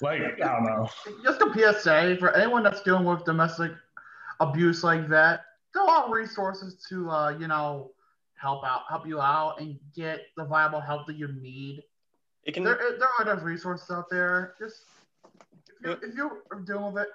[0.00, 0.88] Like I don't know.
[1.22, 3.72] Just a PSA for anyone that's dealing with domestic
[4.40, 5.42] abuse like that.
[5.74, 7.92] There are resources to, uh, you know,
[8.34, 11.82] help out, help you out, and get the viable help that you need.
[12.44, 12.64] it can.
[12.64, 14.54] There, there are enough resources out there.
[14.58, 14.82] Just
[15.82, 17.08] if you, if you are dealing with it,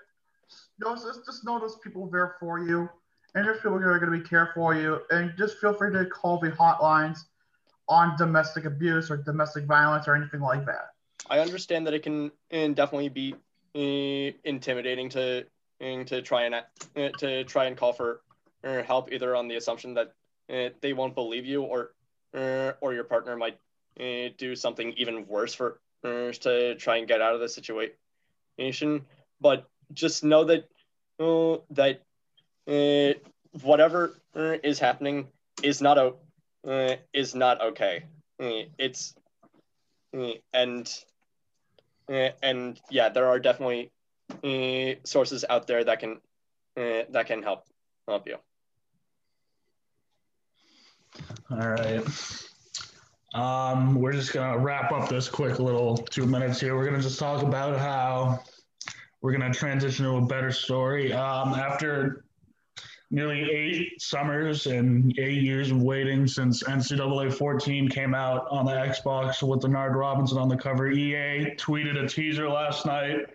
[0.79, 2.89] know, just, just know those people there for you,
[3.35, 5.91] and there's people that are going to be care for you, and just feel free
[5.93, 7.19] to call the hotlines
[7.87, 10.91] on domestic abuse or domestic violence or anything like that.
[11.31, 13.33] I understand that it can and definitely be
[13.73, 15.45] uh, intimidating to
[15.81, 16.61] uh, to try and uh,
[17.19, 18.21] to try and call for
[18.65, 20.13] uh, help, either on the assumption that
[20.81, 21.93] they won't believe you, or
[22.81, 23.57] or your partner might
[24.37, 29.05] do something even worse for to try and get out of the situation.
[29.39, 30.67] But just know that
[31.17, 32.01] that
[33.63, 35.27] whatever is happening
[35.63, 38.03] is not o- is not okay.
[38.77, 39.15] It's
[40.53, 41.03] and
[42.11, 43.91] and yeah, there are definitely
[44.43, 46.19] uh, sources out there that can
[46.77, 47.65] uh, that can help
[48.07, 48.37] help you.
[51.49, 52.03] All right.
[53.33, 56.75] Um, we're just gonna wrap up this quick little two minutes here.
[56.75, 58.39] We're gonna just talk about how
[59.21, 61.13] we're gonna transition to a better story.
[61.13, 62.25] Um, after
[63.11, 68.71] nearly eight summers and eight years of waiting since NCAA 14 came out on the
[68.71, 73.25] Xbox with Denard Robinson on the cover, EA tweeted a teaser last night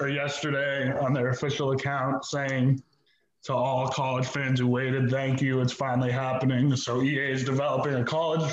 [0.00, 2.82] or yesterday on their official account saying
[3.44, 5.60] to all college fans who waited, thank you.
[5.60, 6.74] It's finally happening.
[6.74, 8.52] So EA is developing a college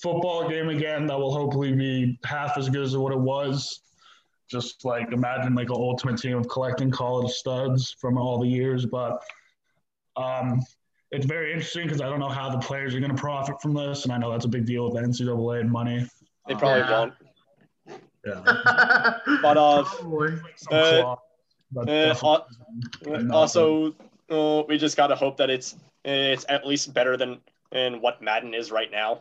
[0.00, 3.80] football game again that will hopefully be half as good as what it was.
[4.48, 8.86] Just like imagine like an ultimate team of collecting college studs from all the years,
[8.86, 9.22] but
[10.16, 10.60] um,
[11.10, 13.74] it's very interesting because I don't know how the players are going to profit from
[13.74, 16.06] this, and I know that's a big deal with the NCAA and money.
[16.48, 17.00] They probably Yeah.
[17.00, 17.14] won't.
[18.24, 19.84] Yeah, But uh,
[20.70, 21.16] Uh,
[21.72, 22.42] but uh, definitely- uh,
[23.10, 23.30] nothing.
[23.32, 23.94] also,
[24.30, 27.40] uh, we just gotta hope that it's it's at least better than
[27.72, 29.20] in what Madden is right now.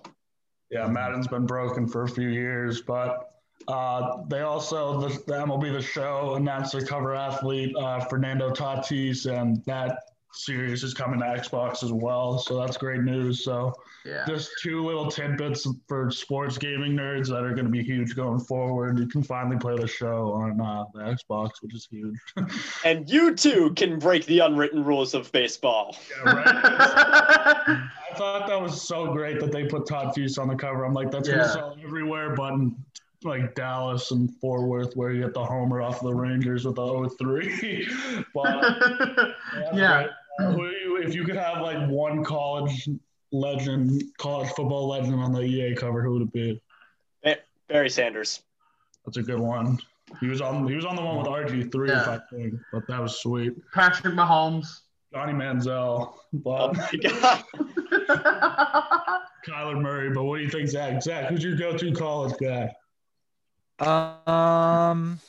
[0.72, 3.30] Yeah, Madden's been broken for a few years, but
[3.68, 9.26] uh, they also the, the MLB The Show announced their cover athlete uh, Fernando Tatis,
[9.32, 10.00] and that
[10.34, 12.38] series is coming to Xbox as well.
[12.40, 13.44] So that's great news.
[13.44, 13.74] So
[14.06, 14.24] Yeah.
[14.28, 18.40] just two little tidbits for sports gaming nerds that are going to be huge going
[18.40, 18.98] forward.
[18.98, 22.18] You can finally play the show on uh, the Xbox, which is huge.
[22.86, 25.96] And you too can break the unwritten rules of baseball.
[26.26, 26.48] yeah, right?
[26.56, 30.84] I thought that was so great that they put Tatis on the cover.
[30.86, 31.36] I'm like, that's Yeah.
[31.38, 32.76] gonna sell everywhere, but in
[33.24, 37.10] like Dallas and Fort Worth, where you get the homer off the Rangers with the
[37.20, 37.88] 03.
[38.34, 38.64] but
[39.76, 40.02] yeah.
[40.04, 40.10] Who you,
[41.04, 42.88] if you could have like one college
[43.32, 46.62] legend, college football legend on the EA cover, who would it be?
[47.68, 48.42] Barry Sanders.
[49.06, 49.80] That's a good one.
[50.20, 50.68] He was on.
[50.68, 53.54] He was on the one with RG three, if I think, but that was sweet.
[53.74, 54.82] Patrick Mahomes.
[55.14, 57.44] Johnny Manziel, Oh but my god.
[59.48, 60.10] Kyler Murray.
[60.10, 61.02] But what do you think, Zach?
[61.02, 62.74] Zach, who's your go-to college guy?
[63.80, 65.20] Um,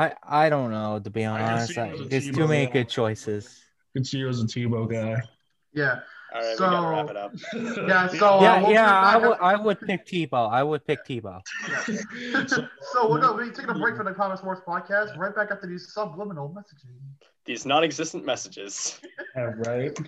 [0.00, 0.14] I
[0.46, 1.74] I don't know to be honest.
[1.74, 2.72] see I, him as a there's too many guy.
[2.72, 3.62] good choices.
[3.94, 5.20] Could see you as a Tebow guy.
[5.74, 6.00] yeah.
[6.32, 7.32] All right, So- we gotta wrap it up.
[7.88, 10.48] Yeah, so- yeah, uh, we'll yeah, I would I would pick Tebow.
[10.48, 11.40] I would pick Tebow.
[12.48, 15.16] so, So we're gonna be taking a break from the Common Sports Podcast.
[15.18, 16.86] Right back after these subliminal messages.
[17.46, 19.00] These non-existent messages.
[19.36, 19.98] yeah, right.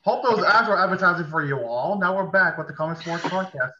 [0.00, 1.98] Hope those ads were advertising for you all.
[1.98, 3.72] Now we're back with the Common Sports Podcast.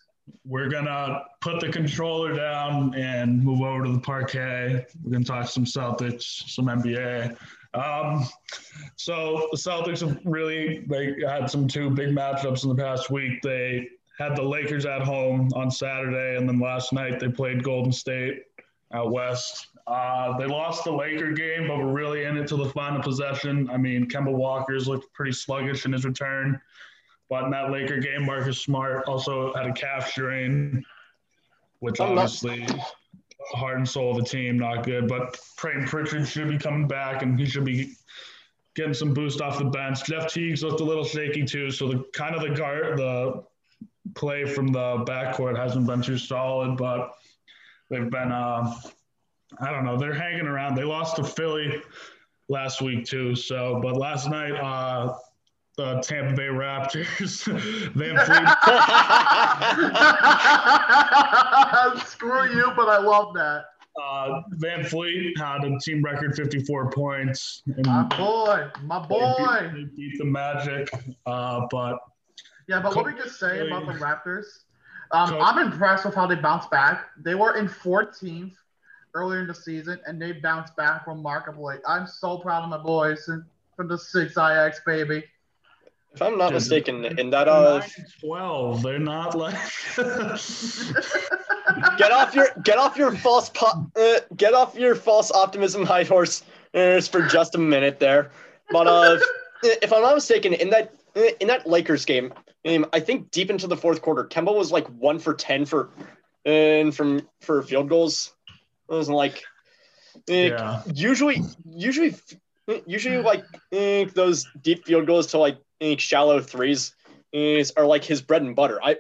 [0.45, 4.87] We're gonna put the controller down and move over to the parquet.
[5.03, 7.37] We're gonna talk some Celtics, some NBA.
[7.75, 8.27] Um,
[8.97, 13.43] so the Celtics have really they had some two big matchups in the past week.
[13.43, 17.93] They had the Lakers at home on Saturday, and then last night they played Golden
[17.93, 18.43] State
[18.93, 19.69] out west.
[19.87, 23.69] Uh, they lost the Laker game, but were really in it to the final possession.
[23.71, 26.61] I mean, Kemba Walker's looked pretty sluggish in his return.
[27.29, 30.85] But in that Laker game, Marcus Smart also had a calf strain,
[31.81, 32.67] which obviously
[33.53, 35.09] heart and soul of the team, not good.
[35.09, 37.95] But Payton Pritchard should be coming back, and he should be
[38.75, 40.05] getting some boost off the bench.
[40.05, 43.43] Jeff Teagues looked a little shaky too, so the kind of the guard, the
[44.15, 47.15] play from the backcourt hasn't been too solid, but
[47.91, 48.73] they've been, uh,
[49.61, 50.75] I don't know, they're hanging around.
[50.75, 51.83] They lost to Philly
[52.49, 55.15] last week too, so but last night, uh,
[55.77, 57.45] the Tampa Bay Raptors,
[57.93, 58.47] VanVleet.
[62.07, 63.67] Screw you, but I love that.
[64.03, 67.63] Uh, VanVleet had a team record 54 points.
[67.85, 69.71] My boy, my boy.
[69.73, 70.91] beat, they beat the Magic,
[71.27, 71.99] uh, but
[72.69, 74.65] Yeah, but let me just say about the Raptors.
[75.13, 77.07] Um, Coach- I'm impressed with how they bounced back.
[77.23, 78.55] They were in 14th
[79.15, 81.77] earlier in the season, and they bounced back remarkably.
[81.87, 83.45] I'm so proud of my boys and
[83.77, 85.25] from the six IX baby.
[86.17, 87.83] If I'm not mistaken, in that uh,
[88.21, 88.83] 12.
[88.83, 89.55] They're not like.
[91.99, 96.05] get off your get off your false po- uh, get off your false optimism high
[96.05, 98.31] horse uh, for just a minute there.
[98.71, 99.19] But uh,
[99.63, 100.95] if I'm not mistaken, in that
[101.39, 102.33] in that Lakers game,
[102.67, 105.91] um, I think deep into the fourth quarter, Kemba was like one for ten for
[106.47, 108.33] and from for field goals.
[108.89, 109.45] It was like
[110.31, 110.83] uh, yeah.
[110.95, 112.17] usually usually
[112.87, 116.95] usually like uh, those deep field goals to like uh, shallow threes
[117.33, 118.79] is are like his bread and butter.
[118.83, 118.97] I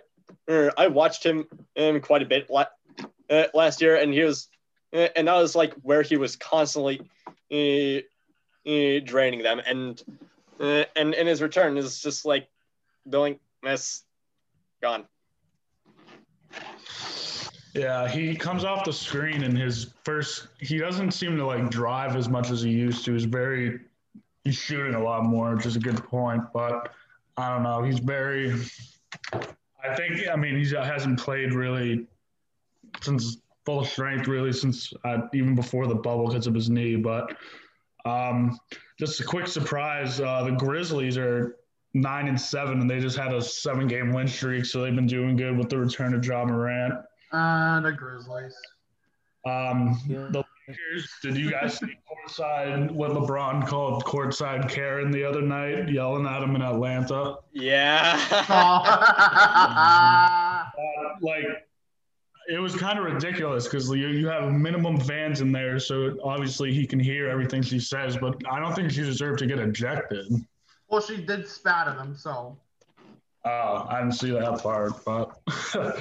[0.48, 1.46] uh, I watched him
[1.76, 2.66] um, quite a bit la-
[3.30, 4.48] uh, last year, and he was
[4.92, 7.00] uh, and that was like where he was constantly
[7.52, 8.00] uh,
[8.70, 10.02] uh, draining them, and
[10.60, 12.48] uh, and in his return is just like
[13.08, 14.02] going mess
[14.82, 15.06] gone.
[17.74, 20.48] Yeah, he comes off the screen and his first.
[20.58, 23.12] He doesn't seem to like drive as much as he used to.
[23.12, 23.80] He's very,
[24.46, 26.42] he's shooting a lot more, which is a good point.
[26.54, 26.92] But
[27.36, 27.82] I don't know.
[27.82, 28.54] He's very,
[29.32, 32.06] I think, I mean, he hasn't played really
[33.02, 36.94] since full strength, really, since uh, even before the bubble because of his knee.
[36.94, 37.36] But
[38.04, 38.58] um,
[38.98, 41.56] just a quick surprise uh, the Grizzlies are
[41.92, 44.64] nine and seven, and they just had a seven game win streak.
[44.64, 46.94] So they've been doing good with the return of Ja Morant.
[47.32, 48.54] Uh, the Grizzlies.
[49.44, 50.28] Um, yeah.
[50.30, 55.88] The Lakers, did you guys see courtside what LeBron called courtside Karen the other night,
[55.88, 57.36] yelling at him in Atlanta?
[57.52, 58.20] Yeah.
[60.78, 61.66] uh, like,
[62.48, 66.72] it was kind of ridiculous because you, you have minimum fans in there, so obviously
[66.72, 70.26] he can hear everything she says, but I don't think she deserved to get ejected.
[70.88, 72.56] Well, she did spat at him, so.
[73.46, 75.38] Oh, I didn't see that part, but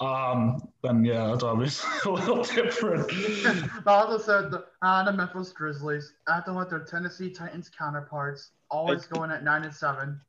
[0.00, 3.10] um, then yeah, that's obviously a little different.
[3.84, 9.06] but also said the, uh, the Memphis Grizzlies, acting like their Tennessee Titans counterparts, always
[9.06, 10.20] going at nine and seven.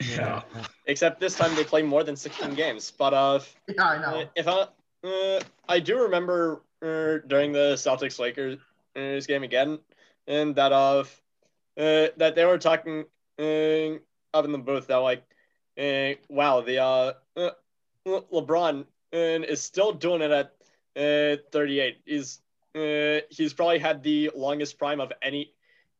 [0.00, 0.42] Yeah.
[0.86, 2.90] Except this time they play more than 16 games.
[2.90, 3.38] But uh,
[3.68, 4.28] yeah, I know.
[4.34, 4.66] If I,
[5.04, 8.58] uh, I do remember uh, during the Celtics Lakers
[8.96, 9.78] uh, game again,
[10.26, 11.04] and that uh,
[11.76, 13.04] uh that they were talking
[13.38, 13.98] uh,
[14.34, 15.22] up in the booth that like
[15.78, 17.50] uh, wow, the uh, uh
[18.06, 20.52] LeBron uh, is still doing it at
[20.96, 22.00] uh, 38.
[22.04, 22.40] He's
[22.74, 25.52] uh, he's probably had the longest prime of any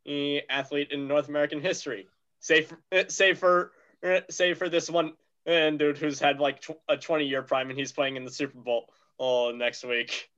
[0.09, 2.09] uh, athlete in North American history,
[2.41, 3.73] save for, uh, save for
[4.05, 5.13] uh, save for this one
[5.47, 8.31] and dude who's had like tw- a 20 year prime and he's playing in the
[8.31, 8.87] Super Bowl
[9.19, 10.31] oh next week.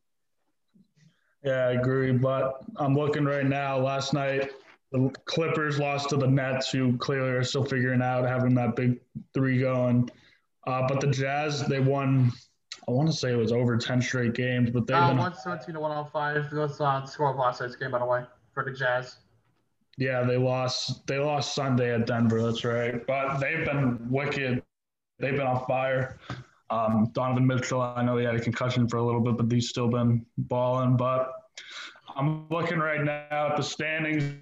[1.43, 2.13] Yeah, I agree.
[2.13, 3.79] But I'm looking right now.
[3.79, 4.51] Last night,
[4.95, 9.01] the Clippers lost to the Nets, who clearly are still figuring out having that big
[9.35, 10.09] three going.
[10.69, 12.31] Uh, but the Jazz, they won.
[12.87, 15.75] I want to say it was over ten straight games, but they've uh, been 117
[15.75, 16.49] to 105.
[16.53, 18.23] That's uh, score of last night's game, by the way,
[18.53, 19.17] for the Jazz.
[19.99, 21.05] Yeah, they lost.
[21.09, 22.41] They lost Sunday at Denver.
[22.41, 23.05] That's right.
[23.05, 24.63] But they've been wicked.
[25.19, 26.21] They've been on fire.
[26.71, 29.69] Um, Donovan Mitchell, I know he had a concussion for a little bit, but he's
[29.69, 30.97] still been balling.
[30.97, 31.33] But
[32.15, 34.37] I'm looking right now at the standings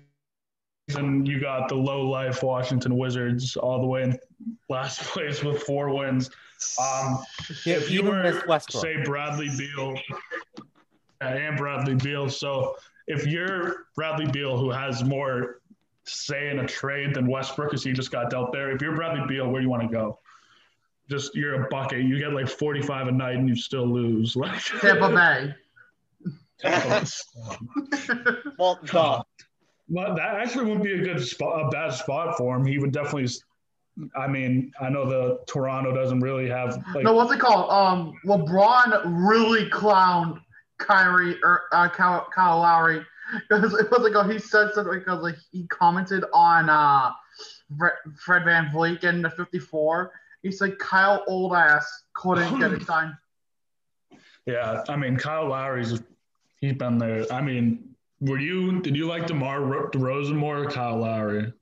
[0.96, 4.18] and you got the low life Washington Wizards all the way in
[4.68, 6.30] last place with four wins.
[6.80, 7.18] Um,
[7.64, 9.94] yeah, if you were say Bradley Beal
[11.20, 12.76] and Bradley Beal, so
[13.06, 15.60] if you're Bradley Beal who has more
[16.04, 19.26] say in a trade than Westbrook because he just got dealt there, if you're Bradley
[19.26, 20.18] Beal, where do you want to go?
[21.10, 22.04] Just you're a bucket.
[22.04, 24.36] You get like 45 a night and you still lose.
[24.42, 25.54] Like Tampa Bay.
[28.58, 29.22] well, duh.
[29.92, 32.64] Well, that actually wouldn't be a good spot, a bad spot for him.
[32.64, 33.28] He would definitely.
[34.16, 36.82] I mean, I know the Toronto doesn't really have.
[36.94, 37.70] Like, no, what's it called?
[37.70, 40.40] Um, LeBron really clowned
[40.78, 43.04] Kyrie or uh, Kyle, Kyle Lowry
[43.50, 47.10] because it was like oh, he said something because like he commented on uh
[48.16, 50.12] Fred VanVleet in the 54.
[50.42, 53.16] He said Kyle old ass couldn't get it done.
[54.46, 56.00] Yeah, I mean Kyle Lowry's
[56.62, 57.30] he's been there.
[57.30, 57.91] I mean
[58.22, 58.80] were you?
[58.80, 59.60] Did you like Demar
[59.90, 61.52] DeRozan more or Kyle Lowry?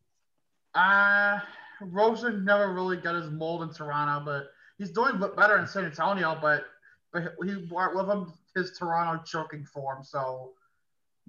[0.74, 1.40] Uh,
[1.80, 6.38] Rosen never really got his mold in Toronto, but he's doing better in San Antonio.
[6.40, 6.64] But
[7.12, 10.52] but he with him his Toronto choking form, so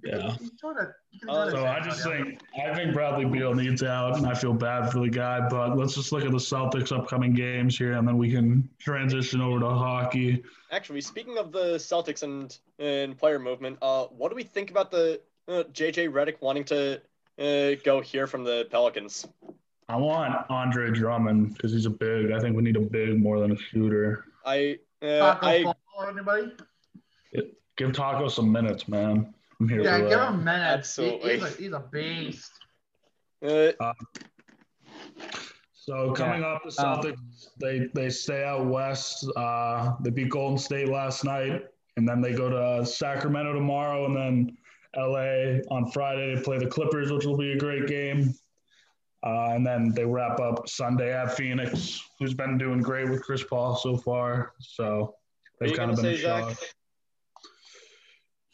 [0.04, 0.36] yeah.
[1.28, 4.90] Uh, so I just think I think Bradley Beal needs out, and I feel bad
[4.90, 5.48] for the guy.
[5.48, 9.40] But let's just look at the Celtics' upcoming games here, and then we can transition
[9.40, 10.42] over to hockey.
[10.70, 14.90] Actually, speaking of the Celtics and and player movement, uh, what do we think about
[14.90, 17.00] the uh, JJ Redick wanting to
[17.38, 19.26] uh, go here from the Pelicans?
[19.88, 22.32] I want Andre Drummond because he's a big.
[22.32, 24.24] I think we need a big more than a shooter.
[24.44, 25.72] I uh, I
[26.08, 26.52] anybody.
[27.76, 29.32] Give Tacko some minutes, man.
[29.62, 30.98] I'm here yeah, give him minutes.
[30.98, 31.34] Absolutely.
[31.34, 32.50] He's a, he's a beast.
[33.44, 33.92] Uh, uh,
[35.72, 36.48] so coming yeah.
[36.48, 39.24] up, the Celtics um, they they stay out west.
[39.36, 41.62] Uh, they beat Golden State last night,
[41.96, 44.56] and then they go to Sacramento tomorrow, and then
[44.96, 46.34] LA on Friday.
[46.34, 48.34] They play the Clippers, which will be a great game.
[49.24, 53.44] Uh, and then they wrap up Sunday at Phoenix, who's been doing great with Chris
[53.44, 54.54] Paul so far.
[54.58, 55.14] So
[55.60, 56.58] they've kind of been a shock.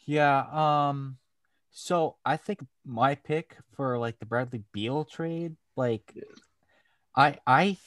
[0.09, 0.39] Yeah.
[0.51, 1.17] Um.
[1.69, 6.17] So I think my pick for like the Bradley Beal trade, like,
[7.15, 7.77] I I.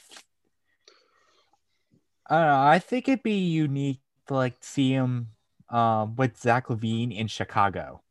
[2.31, 2.63] I don't know.
[2.63, 5.31] I think it'd be unique to like see him
[5.69, 8.03] um, with Zach LaVine in Chicago.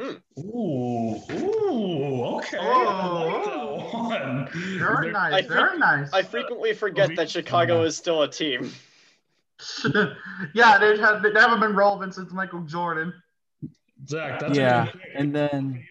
[0.00, 0.16] Hmm.
[0.36, 2.58] Ooh, ooh, okay.
[2.60, 6.12] Oh, like very nice, very nice.
[6.12, 8.72] I frequently forget that Chicago is still a team.
[10.54, 13.14] yeah, they have they haven't been relevant since Michael Jordan.
[14.06, 15.84] Zach, that's yeah, and then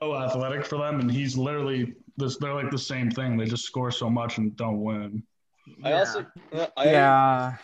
[0.00, 2.36] so athletic for them, and he's literally this.
[2.36, 3.36] They're like the same thing.
[3.36, 5.22] They just score so much and don't win.
[5.82, 5.98] I Yeah.
[5.98, 7.56] also, uh, I, yeah.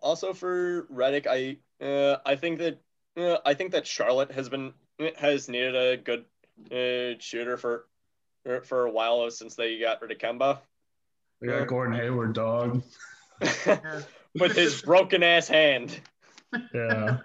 [0.00, 2.80] also for Redick, I, uh, I think that,
[3.16, 4.72] uh, I think that Charlotte has been
[5.16, 6.24] has needed a good
[6.72, 7.86] uh, shooter for
[8.46, 10.58] er, for a while since they got rid of Kemba.
[11.40, 12.82] We got Gordon Hayward, dog.
[14.34, 16.00] With his broken ass hand.
[16.74, 17.18] Yeah.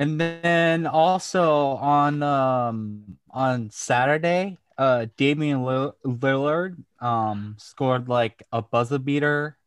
[0.00, 8.98] And then also on um on Saturday, uh Damian Lillard um scored like a buzzer
[8.98, 9.58] beater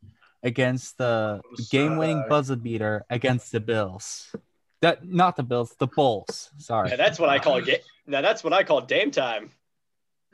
[0.42, 4.34] against the game-winning buzzer beater against the Bills.
[4.82, 6.50] That not the Bills, the Bulls.
[6.58, 6.90] Sorry.
[6.90, 8.20] And that's what I call ga- now.
[8.20, 9.50] That's what I call Dame time.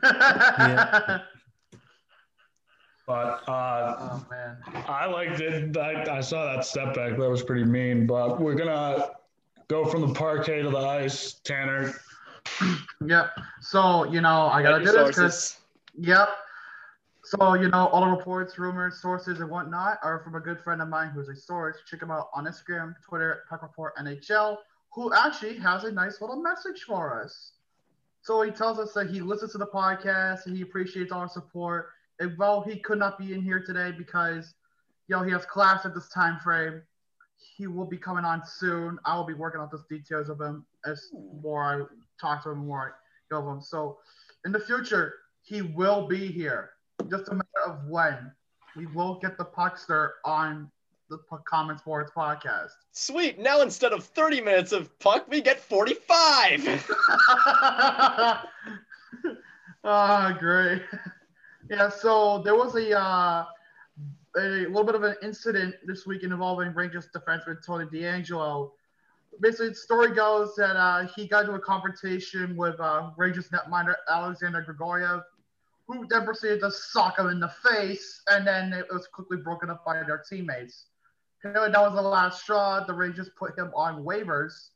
[0.03, 1.21] Yeah.
[3.07, 4.57] But uh, oh man.
[4.87, 5.77] I liked it.
[5.77, 7.19] I, I saw that step back.
[7.19, 8.07] That was pretty mean.
[8.07, 9.11] But we're gonna
[9.71, 11.95] go from the parquet to the ice, Tanner.
[13.07, 13.31] Yep.
[13.63, 15.61] So you know I gotta do this because
[15.99, 16.29] Yep.
[17.23, 20.81] So, you know, all the reports, rumors, sources, and whatnot are from a good friend
[20.83, 21.77] of mine who's a source.
[21.89, 24.57] Check him out on Instagram, Twitter, Puck Report NHL,
[24.93, 27.53] who actually has a nice little message for us.
[28.23, 31.91] So he tells us that he listens to the podcast and he appreciates our support.
[32.19, 34.55] And while he could not be in here today because,
[35.09, 36.83] you know, he has class at this time frame,
[37.41, 38.99] he will be coming on soon.
[39.05, 41.11] I will be working out the details of him as
[41.43, 41.83] more I
[42.21, 43.61] talk to him, more I go of him.
[43.63, 43.99] So
[44.45, 46.71] in the future, he will be here.
[47.11, 48.31] Just a matter of when.
[48.77, 50.71] We will get the Puckster on
[51.09, 51.19] the
[51.49, 52.71] Common Sports podcast.
[52.93, 53.39] Sweet.
[53.39, 56.87] Now instead of 30 minutes of puck, we get 45.
[59.85, 60.83] Ah, great.
[61.69, 63.45] Yeah, so there was a uh,
[64.37, 68.71] a little bit of an incident this week involving Rangers defenseman Tony DeAngelo.
[69.41, 73.95] Basically, the story goes that uh, he got into a confrontation with uh, Rangers netminder
[74.09, 75.23] Alexander Georgiev,
[75.87, 79.71] who then proceeded to sock him in the face, and then it was quickly broken
[79.71, 80.87] up by their teammates.
[81.39, 82.85] Apparently, that was the last straw.
[82.85, 84.69] The Rangers put him on waivers.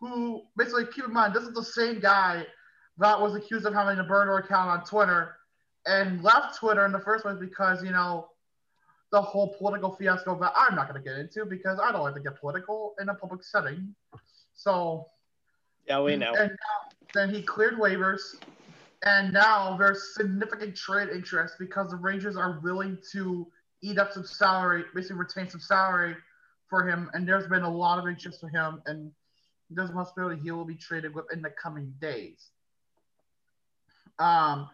[0.00, 2.46] Who basically keep in mind, this is the same guy
[2.98, 5.36] that was accused of having a burner account on Twitter
[5.86, 8.29] and left Twitter in the first place because you know
[9.10, 12.14] the whole political fiasco that I'm not going to get into because I don't like
[12.14, 13.94] to get political in a public setting.
[14.54, 15.08] So
[15.86, 16.32] yeah, we know.
[16.34, 18.20] and now, then he cleared waivers,
[19.04, 23.46] and now there's significant trade interest because the Rangers are willing to
[23.82, 26.14] eat up some salary, basically retain some salary
[26.68, 27.10] for him.
[27.14, 29.10] And there's been a lot of interest for him, and
[29.70, 32.50] there's a possibility he will be traded within the coming days.
[34.18, 34.68] Um,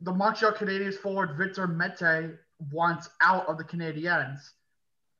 [0.00, 2.38] the Montreal Canadiens forward Victor Mete
[2.72, 4.50] wants out of the Canadiens,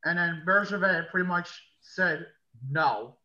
[0.05, 1.49] and then Bergevin pretty much
[1.81, 2.27] said
[2.71, 3.17] no.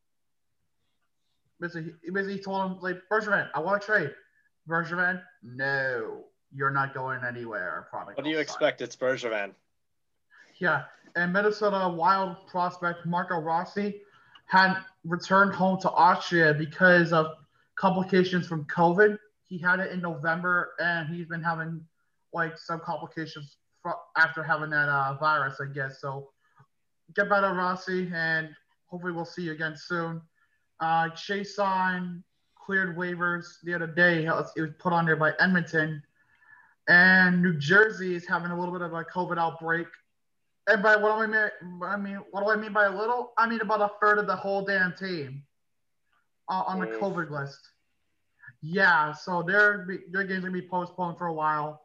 [1.59, 4.11] Basically, he basically told him like Bergevin, I want to trade.
[4.67, 7.87] Bergevin, no, you're not going anywhere.
[7.89, 8.17] Product.
[8.17, 8.81] What do you expect?
[8.81, 9.51] It's Bergevin.
[10.57, 10.83] Yeah,
[11.15, 14.01] and Minnesota Wild prospect Marco Rossi
[14.47, 17.27] had returned home to Austria because of
[17.75, 19.17] complications from COVID.
[19.43, 21.81] He had it in November, and he's been having
[22.33, 23.57] like some complications
[24.17, 26.01] after having that uh, virus, I guess.
[26.01, 26.29] So
[27.15, 28.49] get better, Rossi, and
[28.87, 30.21] hopefully we'll see you again soon.
[30.79, 32.23] Uh, Chason
[32.55, 34.25] cleared waivers the other day.
[34.25, 36.01] It was put on there by Edmonton,
[36.87, 39.87] and New Jersey is having a little bit of a COVID outbreak.
[40.67, 41.81] And by what do I mean?
[41.83, 43.33] I mean, what do I mean by a little?
[43.37, 45.43] I mean about a third of the whole damn team
[46.49, 46.87] uh, on the.
[46.87, 47.59] COVID list.
[48.61, 51.84] Yeah, so their their games gonna be postponed for a while,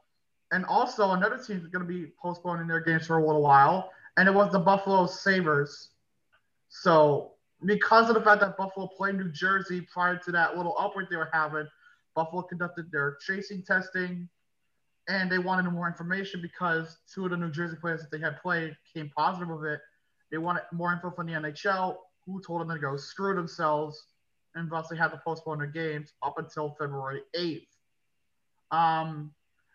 [0.53, 4.29] and also another team is gonna be postponing their games for a little while, and
[4.29, 5.91] it was the Buffalo Sabres.
[6.69, 7.33] So
[7.65, 11.17] because of the fact that Buffalo played New Jersey prior to that little outbreak they
[11.17, 11.69] were having,
[12.15, 14.29] Buffalo conducted their tracing testing,
[15.09, 18.41] and they wanted more information because two of the New Jersey players that they had
[18.41, 19.81] played came positive of it.
[20.31, 24.07] They wanted more info from the NHL, who told them to go screw themselves,
[24.55, 27.67] and thus they had to postpone their games up until February 8th.
[28.71, 29.33] Um,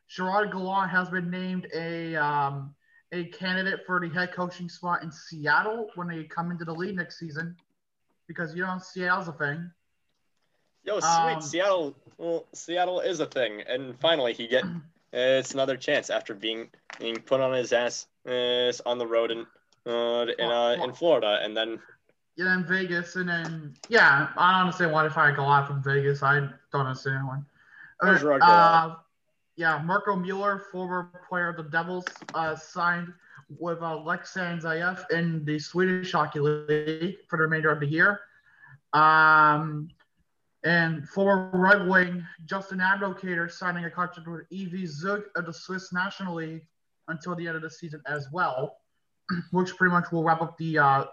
[0.07, 2.75] Gerard Gallant has been named a um,
[3.11, 6.95] a candidate for the head coaching spot in Seattle when they come into the league
[6.95, 7.55] next season,
[8.27, 9.71] because you know Seattle's a thing.
[10.83, 11.07] Yo, sweet.
[11.07, 11.95] Um, Seattle.
[12.17, 14.63] Well, Seattle is a thing, and finally he get.
[14.63, 14.69] Uh,
[15.13, 19.45] it's another chance after being being put on his ass uh, on the road in
[19.87, 21.79] uh, in uh, in Florida, and then
[22.35, 26.21] Yeah, in Vegas, and then yeah, I don't understand why they fired Gallant from Vegas.
[26.21, 27.39] I don't understand why.
[28.41, 28.95] Uh,
[29.55, 33.13] yeah, Mirco Mueller, former player of the Devils, uh, signed
[33.59, 38.19] with uh, Zayev in the Swedish Hockey League for the remainder of the year.
[38.93, 39.89] Um,
[40.63, 45.93] and former Red Wing Justin Abdelkader signing a contract with EV Zug of the Swiss
[45.93, 46.65] National League
[47.07, 48.77] until the end of the season as well,
[49.51, 51.05] which pretty much will wrap up the uh,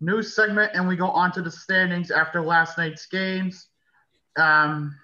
[0.00, 3.68] news segment, and we go on to the standings after last night's games.
[4.36, 4.94] Um,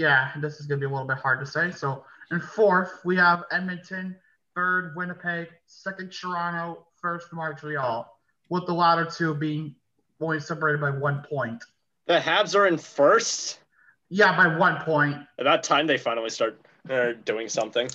[0.00, 1.70] yeah, this is gonna be a little bit hard to say.
[1.70, 4.16] So in fourth, we have Edmonton,
[4.54, 8.10] third Winnipeg, second Toronto, first Montreal,
[8.48, 9.74] with the latter two being
[10.20, 11.62] only separated by one point.
[12.06, 13.60] The Habs are in first.
[14.08, 15.18] Yeah, by one point.
[15.38, 17.88] About time they finally start uh, doing something.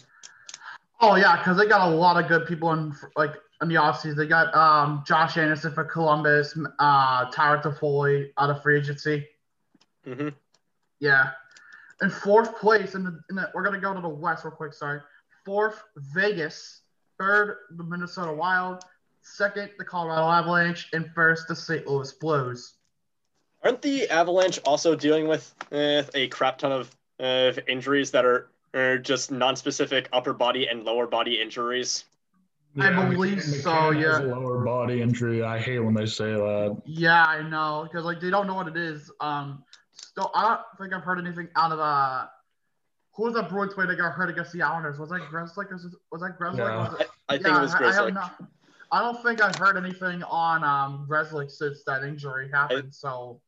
[1.01, 3.34] Oh yeah, because they got a lot of good people in like
[3.64, 4.16] in the offseason.
[4.16, 9.28] They got um, Josh Anderson for Columbus, uh, Tyler Toffoli out of free agency.
[10.03, 10.30] hmm
[10.99, 11.32] Yeah.
[12.02, 14.74] In fourth place, in the, in the, we're gonna go to the West real quick.
[14.74, 15.00] Sorry.
[15.46, 15.82] Fourth,
[16.14, 16.82] Vegas.
[17.18, 18.84] Third, the Minnesota Wild.
[19.22, 21.88] Second, the Colorado Avalanche, and first, the St.
[21.88, 22.74] Louis Blues.
[23.64, 28.50] Aren't the Avalanche also dealing with uh, a crap ton of uh, injuries that are,
[28.76, 32.04] are just non-specific upper body and lower body injuries?
[32.78, 34.18] I believe MacKinnon so, has yeah.
[34.18, 35.41] lower body injury.
[35.43, 36.82] I hate when they say that.
[36.86, 39.10] Yeah, I know, because like they don't know what it is.
[39.22, 39.64] Um,
[39.96, 42.28] still, I don't think I've heard anything out of uh,
[43.14, 45.00] who was that Bruins player that got hurt against the Islanders?
[45.00, 45.72] Was that Grzelcyk?
[45.72, 46.58] Or was, was that Grzelcyk?
[46.58, 46.78] Yeah.
[46.78, 48.43] Was it- I, I think yeah, it was I, I, have not,
[48.91, 52.93] I don't think I've heard anything on um Grzelcyk since that injury happened.
[52.93, 53.41] so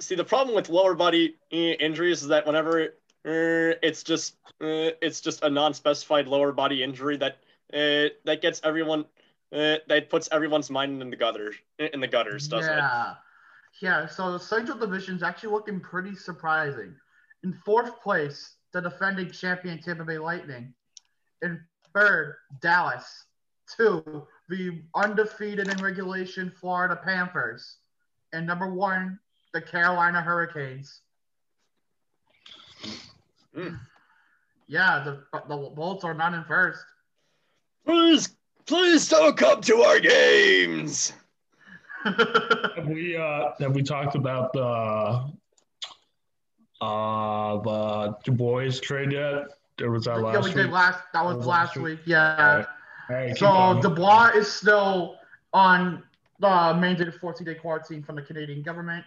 [0.00, 2.84] See, the problem with lower body uh, injuries is that whenever
[3.26, 7.38] uh, it's just uh, it's just a non-specified lower body injury that
[7.72, 9.04] uh, that gets everyone
[9.52, 12.80] uh, that puts everyone's mind in the gutters in the gutters, doesn't it?
[13.80, 14.06] Yeah.
[14.06, 16.94] So the Central Division's actually looking pretty surprising.
[17.42, 20.74] In fourth place, the defending champion Tampa Bay Lightning.
[21.42, 21.60] In
[21.94, 23.26] third, Dallas.
[23.76, 27.78] Two, the undefeated in regulation Florida Panthers.
[28.32, 29.18] And number one,
[29.52, 31.00] the Carolina Hurricanes.
[33.54, 33.76] Hmm.
[34.66, 36.84] Yeah, the the Bolts are not in first.
[37.86, 38.34] Please,
[38.66, 41.12] please don't come to our games.
[42.04, 45.32] Have we uh have we talked about the
[46.80, 49.46] uh the Dubois trade yet?
[49.80, 50.54] Or was that yeah, we week?
[50.54, 51.00] did last.
[51.12, 52.00] That was Was last last week.
[52.04, 52.66] Yeah.
[53.36, 53.80] So going.
[53.80, 55.16] Dubois is still
[55.52, 56.02] on
[56.40, 59.04] the mandated 14 day quarantine from the Canadian government.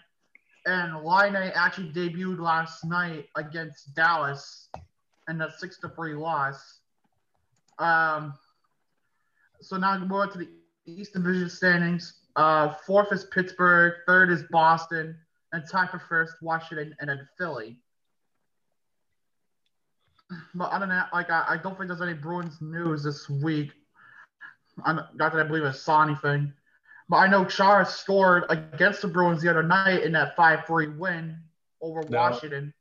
[0.65, 4.69] And Laine actually debuted last night against Dallas
[5.29, 6.79] in a 6 to 3 loss.
[7.79, 8.33] Um,
[9.61, 10.49] so now we're on to the
[10.85, 12.13] East Division standings.
[12.38, 15.17] Uh, fourth is Pittsburgh, third is Boston,
[15.53, 17.79] and tied for first, Washington, and then Philly.
[20.53, 23.71] But other than that, like I, I don't think there's any Bruins news this week.
[24.85, 26.53] I'm, not that I believe I saw anything,
[27.09, 31.38] but I know Chara scored against the Bruins the other night in that five-three win
[31.81, 32.29] over Yeah.
[32.29, 32.71] Washington.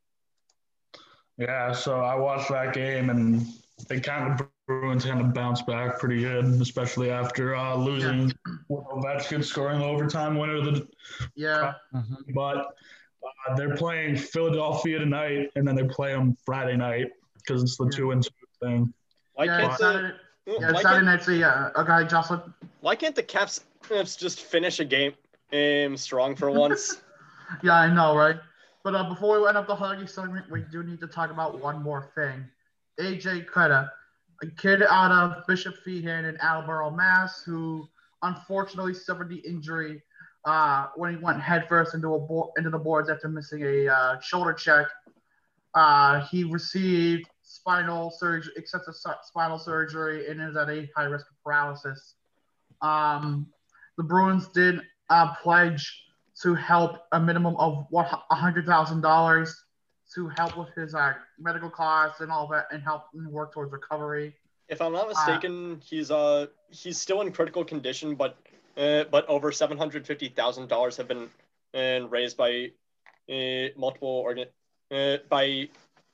[1.37, 3.47] Yeah, so I watched that game and
[3.85, 8.33] they kind of Bruins kind of bounced back pretty good, especially after uh, losing
[8.67, 10.59] with Ovechkin scoring the overtime winner.
[10.61, 10.87] The,
[11.35, 11.73] Yeah,
[12.33, 17.07] but uh, they're playing Philadelphia tonight, and then they play them Friday night
[17.37, 17.91] because it's the Yeah.
[17.91, 18.29] two and two
[18.61, 18.93] thing.
[19.33, 20.13] Why yeah, can't it's the Saturday,
[20.47, 21.23] yeah, why Saturday can't, night.
[21.23, 22.53] So yeah, okay, Jocelyn.
[22.81, 25.13] why can't the Caps Caps just finish a game
[25.53, 27.01] um, strong for once?
[27.63, 28.35] Yeah, I know, right?
[28.83, 31.61] But uh, before we end up the hockey segment, we do need to talk about
[31.61, 32.43] one more thing.
[32.99, 33.89] AJ Quetta,
[34.41, 37.87] a kid out of Bishop Feehan in Attleboro, Mass, who
[38.23, 40.01] unfortunately suffered the injury
[40.45, 44.19] uh, when he went headfirst into a bo- into the boards after missing a uh,
[44.19, 44.87] shoulder check.
[45.73, 51.35] Uh, he received spinal surgery, excessive spinal surgery, and is at a high risk of
[51.43, 52.15] paralysis.
[52.81, 53.47] Um,
[53.97, 56.03] the Bruins did uh, pledge
[56.41, 59.55] to help a minimum of one hundred thousand dollars
[60.15, 63.71] to help with his uh, medical costs and all that, and help him work towards
[63.71, 64.33] recovery.
[64.69, 68.37] If I'm not mistaken, he's uh he's still in critical condition, but
[68.77, 71.29] uh, but over seven hundred fifty thousand dollars have been
[71.73, 72.71] uh, raised by
[73.29, 74.47] uh, multiple organ
[74.91, 75.69] uh, by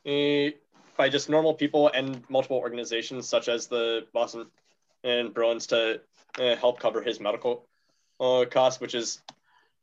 [0.06, 0.52] uh,
[0.98, 4.46] by just normal people and multiple organizations such as the Boston
[5.04, 6.02] and Bruins to
[6.40, 7.66] uh, help cover his medical
[8.20, 9.22] uh, costs, which is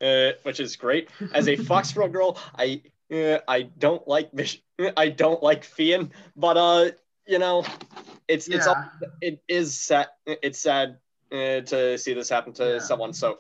[0.00, 1.08] uh, which is great.
[1.34, 4.62] As a Foxborough girl, I uh, I don't like Mich-
[4.96, 6.90] I don't like Feehan, but uh
[7.26, 7.64] you know
[8.28, 8.76] it's it's all
[9.20, 10.08] it is sad.
[10.26, 10.98] It's sad
[11.32, 12.78] uh, to see this happen to Yeah.
[12.78, 13.38] someone so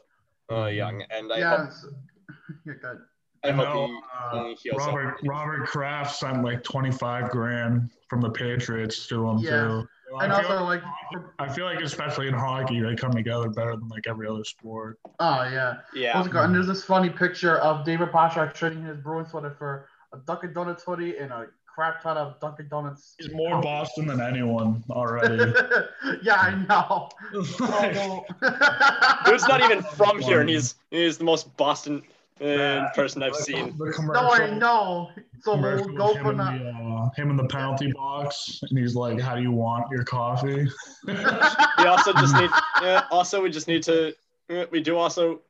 [0.50, 1.86] uh, young, and I yeah, hope s-
[2.64, 2.98] you're good.
[3.44, 4.88] I I hope know, he uh, uh, heals up.
[4.94, 9.50] Robert Robert Kraft sent like twenty five grand from the Patriots to him Yeah.
[9.50, 9.88] too.
[10.20, 10.82] And I feel, also, like,
[11.38, 14.98] I feel like especially in hockey, they come together better than like every other sport.
[15.20, 15.76] oh yeah.
[15.94, 16.36] Yeah, What's it?
[16.36, 20.52] And there's this funny picture of David Pastrnak trading his Bruins sweater for a Dunkin'
[20.52, 23.14] Donuts hoodie and a crap ton of Dunkin' Donuts.
[23.18, 25.52] He's more Boston than anyone already.
[26.22, 27.08] yeah, I know.
[27.60, 27.94] Like,
[29.24, 32.02] Dude's not even from here, and he's he's the most Boston
[32.40, 33.76] uh, person I've seen.
[33.78, 35.10] The no, I know.
[35.42, 36.44] So commercial we'll with go him, for in the.
[36.44, 40.04] the, uh, him in the penalty box, and he's like, "How do you want your
[40.04, 40.66] coffee?"
[41.06, 42.50] We also just need.
[42.76, 44.14] Uh, also, we just need to.
[44.50, 45.40] Uh, we do also.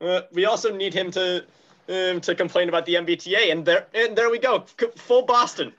[0.00, 1.44] Uh, we also need him to.
[1.88, 5.72] Um, to complain about the MBTA, and there, and there we go, C- full Boston.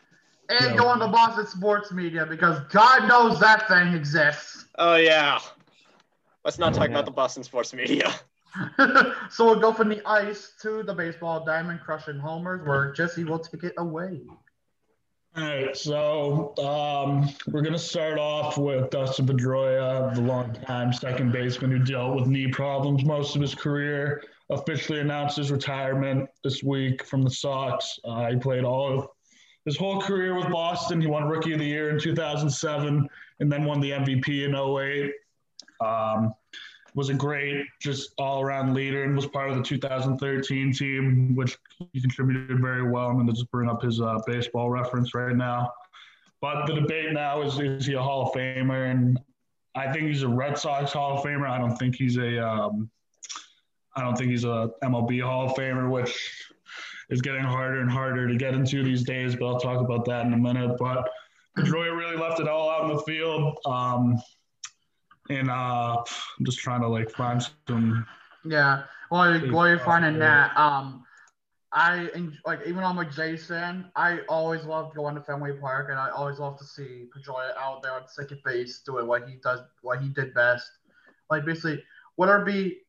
[0.50, 0.76] and Yeah.
[0.76, 4.66] go on the Boston sports media because God knows that thing exists.
[4.78, 5.40] Oh yeah.
[6.44, 6.96] Let's not talk Yeah.
[6.96, 8.12] about the Boston sports media.
[9.30, 13.40] so we'll go from the ice to the baseball diamond crushing homers, where Jesse will
[13.40, 14.22] take it away.
[15.38, 21.72] All right, so um, we're gonna start off with Dustin Pedroia, the longtime second baseman
[21.72, 24.22] who dealt with knee problems most of his career.
[24.50, 27.98] Officially announced his retirement this week from the Sox.
[28.04, 29.08] Uh, he played all of
[29.64, 31.00] his whole career with Boston.
[31.00, 33.08] He won Rookie of the Year in 2007,
[33.40, 35.14] and then won the MVP in 08.
[35.80, 36.34] Um,
[36.94, 41.58] was a great, just all-around leader, and was part of the 2013 team, which
[41.94, 43.08] he contributed very well.
[43.08, 45.72] I'm going to just bring up his uh, baseball reference right now.
[46.42, 48.92] But the debate now is is he a Hall of Famer?
[48.92, 49.20] And
[49.76, 51.48] I think he's a Red Sox Hall of Famer.
[51.48, 52.90] I don't think he's a um,
[53.96, 56.46] I don't think he's a MLB Hall of Famer, which
[57.10, 59.36] is getting harder and harder to get into these days.
[59.36, 60.78] But I'll talk about that in a minute.
[60.80, 61.08] But
[61.58, 63.60] Pedroia really left it all out in the field.
[63.66, 64.20] Um,
[65.32, 68.06] and uh, I'm just trying to like find some
[68.46, 68.84] Yeah.
[69.10, 71.04] While you're, while you're finding that, um,
[71.74, 76.00] I en- like even on like Jason, I always loved going to Fenway Park, and
[76.00, 79.60] I always love to see Pedroia out there on second base doing what he does,
[79.82, 80.70] what he did best.
[81.30, 81.84] Like basically,
[82.16, 82.80] whether it be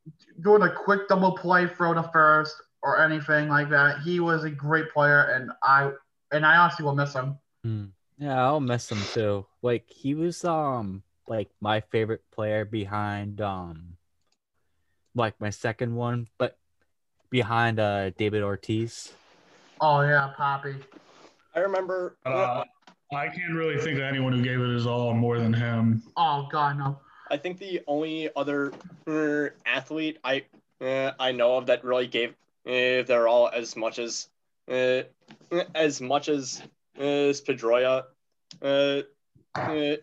[0.42, 4.50] doing a quick double play, throw to first, or anything like that, he was a
[4.50, 5.92] great player, and I
[6.32, 7.38] and I honestly will miss him.
[7.64, 7.84] Hmm.
[8.18, 9.46] Yeah, I'll miss him too.
[9.62, 13.96] Like he was um like my favorite player behind um
[15.14, 16.58] like my second one, but
[17.30, 19.12] behind uh David Ortiz.
[19.80, 20.74] Oh yeah, Poppy.
[21.54, 22.16] I remember.
[22.24, 22.64] Uh,
[23.12, 26.02] I can't really think of anyone who gave it his all more than him.
[26.16, 26.98] Oh God, no.
[27.30, 28.72] I think the only other
[29.06, 30.44] uh, athlete I
[30.82, 32.30] uh, I know of that really gave
[32.66, 34.28] uh, their all as much as
[34.70, 35.02] uh,
[35.74, 36.62] as much as
[36.98, 38.04] as Pedroia,
[38.60, 39.00] uh,
[39.54, 39.96] uh,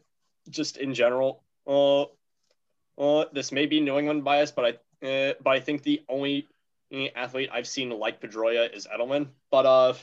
[0.50, 1.44] just in general.
[1.68, 2.04] Uh,
[2.98, 6.48] uh, this may be New England bias, but I uh, but I think the only
[6.94, 9.28] uh, athlete I've seen like Pedroia is Edelman.
[9.52, 9.94] But uh,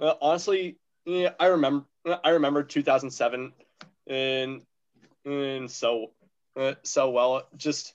[0.00, 1.84] uh, honestly, I remember
[2.24, 3.52] I remember 2007
[4.06, 4.62] and
[5.24, 6.10] and so
[6.56, 7.46] uh, so well.
[7.56, 7.94] Just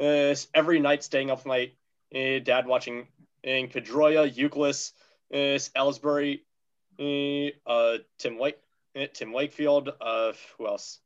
[0.00, 1.70] uh, every night staying up with my
[2.14, 3.06] uh, dad watching
[3.42, 4.92] in Pedroia, Youkilis,
[5.32, 6.40] uh, Ellsbury,
[6.98, 9.90] uh, uh, Tim uh, Tim Wakefield.
[10.00, 11.00] Uh, who else?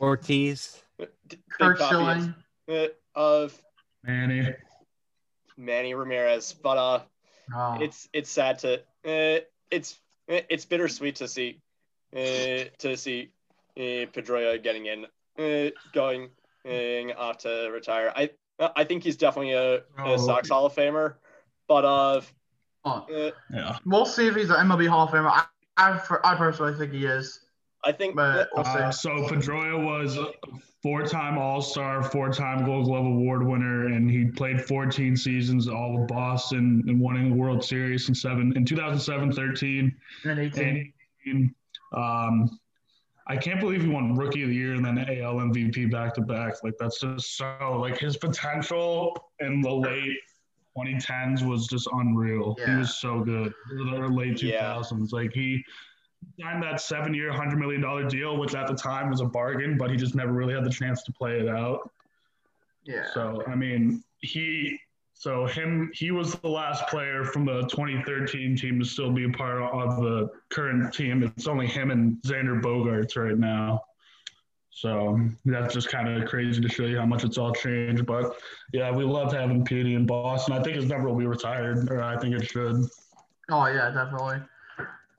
[0.00, 0.82] Ortiz.
[1.50, 2.34] Curt Schilling.
[3.14, 3.56] Of
[4.02, 4.54] Manny.
[5.56, 7.00] Manny Ramirez, but uh,
[7.54, 7.76] Oh.
[7.80, 9.40] it's it's sad to uh,
[9.70, 11.60] it's it's bittersweet to see
[12.16, 13.28] uh, to see
[13.76, 15.04] uh, Pedroia getting in
[15.38, 16.30] uh, going
[16.66, 18.10] uh, off to retire.
[18.16, 18.30] I
[18.74, 20.14] I think he's definitely a, Oh.
[20.14, 21.14] a Sox Hall of Famer,
[21.68, 22.20] but uh,
[22.86, 23.06] Oh.
[23.14, 23.78] uh, Yeah.
[23.84, 25.30] We'll see if he's an MLB Hall of Famer.
[25.30, 25.44] I,
[25.76, 27.40] I, I personally think he is,
[27.86, 30.32] I think but Uh, so Pedroia was a
[30.82, 36.82] four-time All-Star, four-time Gold Glove Award winner, and he played 14 seasons all with Boston
[36.86, 40.92] and winning the World Series in seven in 2007, 13, And 18.
[41.26, 41.54] and
[41.92, 42.58] Um,
[43.26, 46.20] I can't believe he won Rookie of the Year and then AL MVP back to
[46.20, 46.62] back.
[46.62, 50.18] Like that's just so like his potential in the late
[50.76, 52.56] 2010s was just unreal.
[52.66, 53.54] He was so good.
[53.72, 54.74] Or the late Yeah.
[54.74, 55.64] 2000s, like he
[56.40, 59.90] signed that seven-year, hundred million dollar deal, which at the time was a bargain, but
[59.90, 61.90] he just never really had the chance to play it out.
[62.84, 63.04] Yeah.
[63.12, 64.78] So I mean, he
[65.14, 69.30] so him he was the last player from the 2013 team to still be a
[69.30, 71.22] part of the current team.
[71.22, 73.82] It's only him and Xander Bogaerts right now.
[74.70, 78.04] So that's just kind of crazy to show you how much it's all changed.
[78.06, 78.36] But
[78.72, 80.54] yeah, we love having Petey in Boston.
[80.54, 82.84] I think his number will be retired, or I think it should.
[83.50, 84.38] Oh yeah, definitely.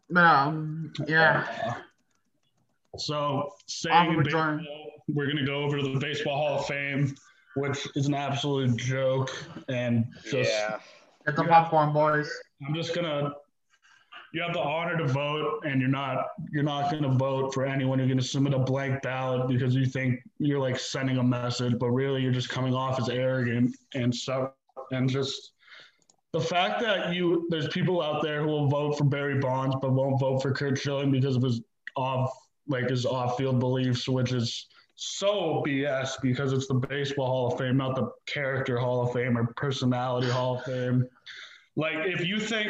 [0.10, 1.46] But um, yeah.
[1.66, 1.74] Uh,
[2.98, 4.60] so saying baseball,
[5.08, 7.16] we're gonna go over to the Baseball Hall of Fame,
[7.56, 9.32] which is an absolute joke
[9.68, 10.80] and just yeah.
[11.26, 11.50] Get the Yeah.
[11.50, 12.32] popcorn, boys.
[12.66, 13.34] I'm just gonna.
[14.34, 16.28] You have the honor to vote, and you're not.
[16.52, 18.00] You're not gonna vote for anyone.
[18.00, 21.90] You're gonna submit a blank ballot because you think you're like sending a message, but
[21.90, 24.52] really you're just coming off as arrogant and so
[24.92, 25.54] and just
[26.36, 29.94] the fact that you there's people out there who will vote for Barry Bonds but
[29.94, 31.62] won't vote for Curt Schilling because of his
[31.96, 32.30] off
[32.68, 37.58] like his off field beliefs, which is so BS because it's the baseball Hall of
[37.58, 41.08] Fame, not the character Hall of Fame or personality Hall of Fame.
[41.78, 42.70] Like if you think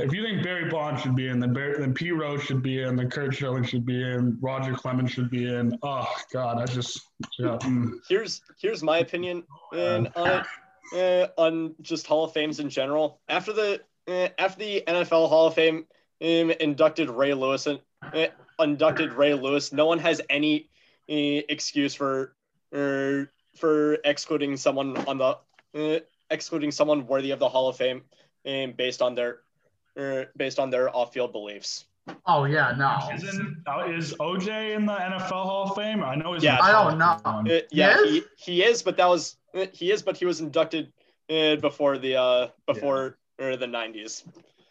[0.00, 2.82] if you think Barry Bonds should be in, then Barry, then Pete Rose should be
[2.82, 5.78] in, then Curt Schilling should be in, Roger Clemens should be in.
[5.84, 7.00] Oh God, I just
[7.38, 7.58] yeah.
[7.62, 7.92] mm.
[8.08, 10.46] Here's here's my opinion and on it,
[10.94, 13.20] uh, on just Hall of Fames in general.
[13.28, 15.86] After the uh, after the NFL Hall of Fame
[16.20, 18.26] um, inducted Ray Lewis and uh,
[18.58, 20.68] inducted Ray Lewis, no one has any
[21.08, 22.34] uh, excuse for
[22.74, 23.26] uh,
[23.56, 25.38] for excluding someone on the
[25.74, 28.02] uh, excluding someone worthy of the Hall of Fame
[28.46, 29.40] um, based on their
[29.96, 31.84] uh, based on their off-field beliefs.
[32.26, 32.98] Oh yeah, no.
[33.14, 33.56] Isn't
[33.94, 36.02] is OJ in the NFL Hall of Fame?
[36.02, 36.42] I know he's.
[36.42, 36.58] Yeah.
[36.60, 37.18] I don't know.
[37.24, 38.10] Uh, yeah, Yes?
[38.10, 40.92] he, he is, but that was uh, he is, but he was inducted
[41.30, 44.24] uh, before the uh, before uh, the nineties.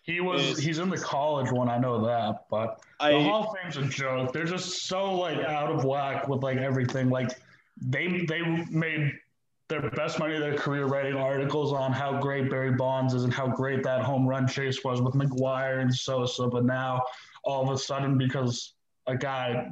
[0.03, 0.41] He was.
[0.43, 1.69] is- He's in the college one.
[1.69, 4.33] I know that, but the I Hall of Fame's a joke.
[4.33, 7.09] They're just so like out of whack with like everything.
[7.09, 7.39] Like
[7.81, 9.13] they they made
[9.71, 13.33] their best money of their career writing articles on how great Barry Bonds is and
[13.33, 16.47] how great that home run chase was with McGwire and Sosa.
[16.47, 17.03] But now
[17.45, 18.73] all of a sudden, because
[19.07, 19.71] a guy,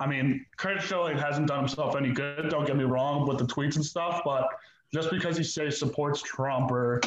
[0.00, 2.48] I mean, Curt Schilling hasn't done himself any good.
[2.50, 4.48] Don't get me wrong with the tweets and stuff, but
[4.92, 7.00] just because he says supports Trump or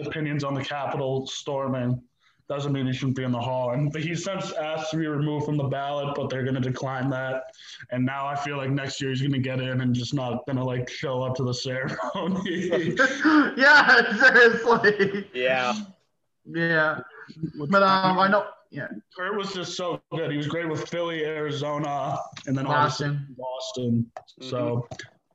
[0.00, 2.02] opinions on the Capitol storming
[2.48, 3.70] doesn't mean he shouldn't be in the hall.
[3.70, 7.08] And he since asked to be removed from the ballot, but they're going to decline
[7.10, 7.44] that.
[7.90, 10.44] And now I feel like next year he's going to get in and just not
[10.46, 12.96] going to like show up to the ceremony.
[13.56, 15.28] yeah, seriously.
[15.32, 15.74] yeah
[16.44, 17.00] Yeah,
[17.56, 18.46] but um, I know.
[18.70, 20.32] Yeah, Curt was just so good.
[20.32, 24.10] He was great with Philly, Arizona, and then obviously Boston.
[24.16, 24.50] Boston.
[24.50, 24.88] So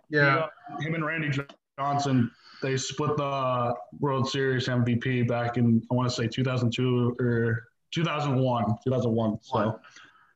[0.09, 1.31] Yeah, he, uh, him and Randy
[1.79, 2.29] Johnson,
[2.61, 8.65] they split the World Series MVP back in I want to say 2002 or 2001,
[8.83, 9.37] 2001.
[9.41, 9.79] So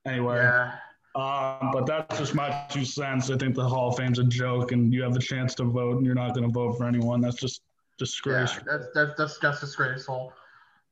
[0.06, 0.38] anyway.
[0.38, 0.76] yeah.
[1.16, 3.30] Um, but that's just my two cents.
[3.30, 5.98] I think the Hall of Fame's a joke, and you have the chance to vote,
[5.98, 7.22] and you're not going to vote for anyone.
[7.22, 8.64] That's just Yeah, disgraceful.
[8.66, 10.34] that's that's that's, that's disgraceful.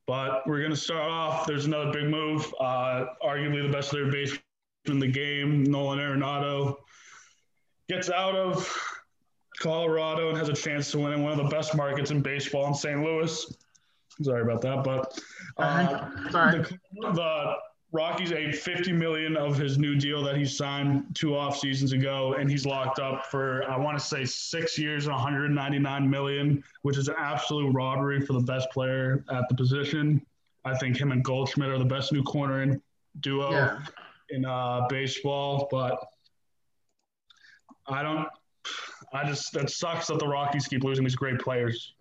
[0.05, 1.47] But we're going to start off.
[1.47, 2.53] There's another big move.
[2.59, 4.41] Uh, arguably the best third baseman
[4.85, 6.75] in the game, Nolan Arenado,
[7.89, 8.71] gets out of
[9.61, 12.67] Colorado and has a chance to win in one of the best markets in baseball
[12.67, 13.01] in St.
[13.03, 13.53] Louis.
[14.21, 15.19] Sorry about that, but
[15.57, 16.59] uh, Sorry.
[16.61, 16.77] the,
[17.13, 17.53] the
[17.93, 22.35] Rockies ate 50 million of his new deal that he signed two off seasons ago,
[22.39, 26.97] and he's locked up for I want to say six years and 199 million, which
[26.97, 30.25] is an absolute robbery for the best player at the position.
[30.63, 32.81] I think him and Goldschmidt are the best new corner in
[33.19, 33.79] duo Yeah,
[34.29, 35.97] in uh, baseball, but
[37.87, 38.27] I don't.
[39.13, 41.93] I just that sucks that the Rockies keep losing these great players.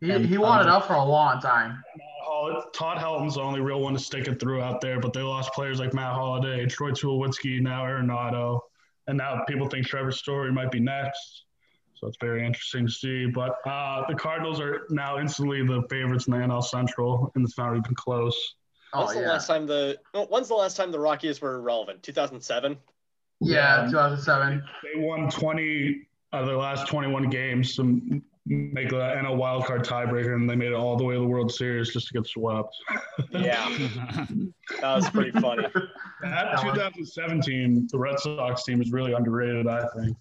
[0.00, 1.82] he, And, he wanted um, up for a long time.
[2.24, 5.20] Hol- Todd Helton's the only real one to stick it through out there, but they
[5.22, 8.60] lost players like Matt Holliday, Troy Tulowitzki, now Arenado,
[9.06, 11.44] and now people think Trevor Story might be next.
[11.94, 13.26] So it's very interesting to see.
[13.26, 17.56] But uh, the Cardinals are now instantly the favorites in the NL Central, and it's
[17.56, 18.36] not even close.
[18.92, 19.96] when's Oh the yeah, last time the
[20.30, 22.76] when's the last time the Rockies were relevant 2007
[23.40, 23.90] yeah, Yeah.
[23.90, 24.62] 2007.
[24.82, 26.06] They won 20
[26.36, 30.54] out of their last 21 games to m- make the NL wildcard tiebreaker, and they
[30.54, 32.76] made it all the way to the World Series just to get swept.
[33.32, 33.68] yeah
[34.80, 35.72] that was pretty funny At
[36.22, 40.16] That 2017, the Red Sox team is really underrated, I think.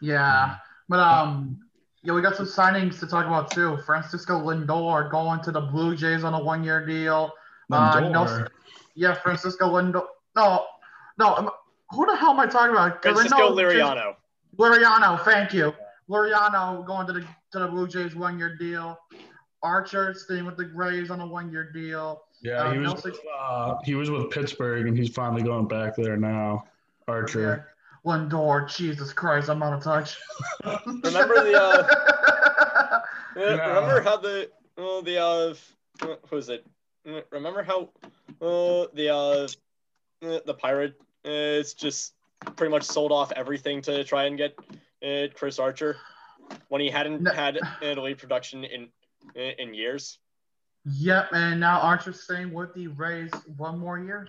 [0.00, 0.56] Yeah,
[0.88, 1.58] but um,
[2.02, 3.78] yeah, we got some signings to talk about too.
[3.84, 7.32] Francisco Lindor going to the Blue Jays on a one-year deal.
[7.72, 8.48] Uh, no- Lindor.
[8.94, 10.04] Yeah, Francisco Lindor.
[10.36, 10.64] No,
[11.18, 11.34] no.
[11.36, 11.50] am-
[11.90, 13.02] Who the hell am I talking about?
[13.02, 14.14] Francisco Lindor- Liriano
[14.58, 15.72] Liriano, thank you.
[16.08, 17.20] Liriano going to the
[17.52, 18.98] to the Blue Jays one-year deal.
[19.62, 22.22] Archer staying with the Rays on a one-year deal.
[22.42, 25.66] Yeah, Uh, he was Nelson- with, uh, he was with Pittsburgh, and he's finally going
[25.66, 26.64] back there now.
[27.08, 27.64] Archer.
[28.04, 28.12] Yeah.
[28.12, 30.16] Lindor, Jesus Christ, I'm out of touch.
[30.64, 33.00] Remember the, uh,
[33.36, 33.66] Uh, Yeah.
[33.66, 35.54] Remember how the uh, the uh,
[36.02, 36.64] uh, who is it?
[37.06, 37.90] Uh, Remember how
[38.40, 39.48] uh, the uh,
[40.26, 40.94] uh, the pirate
[41.26, 41.30] uh,
[41.60, 42.14] is just
[42.56, 44.54] pretty much sold off everything to try and get
[45.06, 45.96] uh, Chris Archer
[46.68, 47.32] when he hadn't No.
[47.32, 48.88] had an elite production in
[49.34, 50.18] in years.
[50.84, 54.28] Yep, and now Archer's staying with the Rays one more year.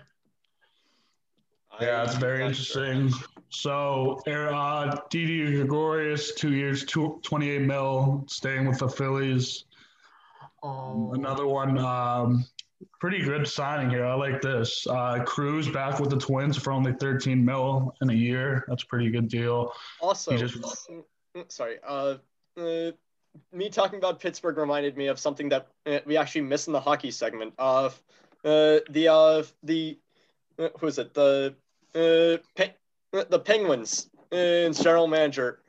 [1.80, 2.84] Yeah, it's very not sure.
[2.84, 3.28] interesting.
[3.50, 9.64] So, uh, Didi Gregorius, two years, two, 28 mil, staying with the Phillies.
[10.64, 12.44] Oh, Another one, um,
[13.00, 14.04] pretty good signing here.
[14.04, 14.86] I like this.
[14.86, 18.64] Uh, Cruz back with the Twins for only 13 mil in a year.
[18.68, 19.72] That's a pretty good deal.
[20.00, 21.04] Also, just- mm,
[21.48, 21.78] sorry.
[21.86, 22.16] Uh,
[22.56, 22.92] uh,
[23.52, 26.80] me talking about Pittsburgh reminded me of something that uh, we actually missed in the
[26.80, 28.00] hockey segment of
[28.44, 29.98] uh, the uh, the
[30.58, 31.54] uh, who is it the
[31.94, 32.72] uh, Pe-
[33.12, 35.60] uh, the Penguins and general manager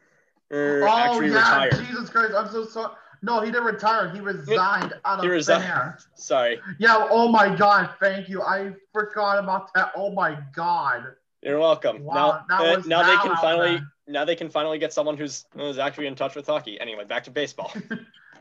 [0.52, 1.86] uh, oh actually yeah, retired.
[1.86, 2.34] Jesus Christ!
[2.36, 2.96] I'm so sorry.
[3.22, 4.10] No, he didn't retire.
[4.10, 5.64] He resigned out of He thin resigned.
[5.66, 6.00] air.
[6.16, 7.08] Sorry, Yeah.
[7.10, 7.90] Oh my God.
[8.00, 8.42] Thank you.
[8.42, 9.92] I forgot about that.
[9.96, 11.04] Oh my God.
[11.42, 12.04] you're welcome.
[12.04, 13.92] Wow, that now, uh, now they can finally there.
[14.08, 16.80] now they can finally get someone who's who's actually in touch with hockey.
[16.80, 17.74] Anyway, back to baseball.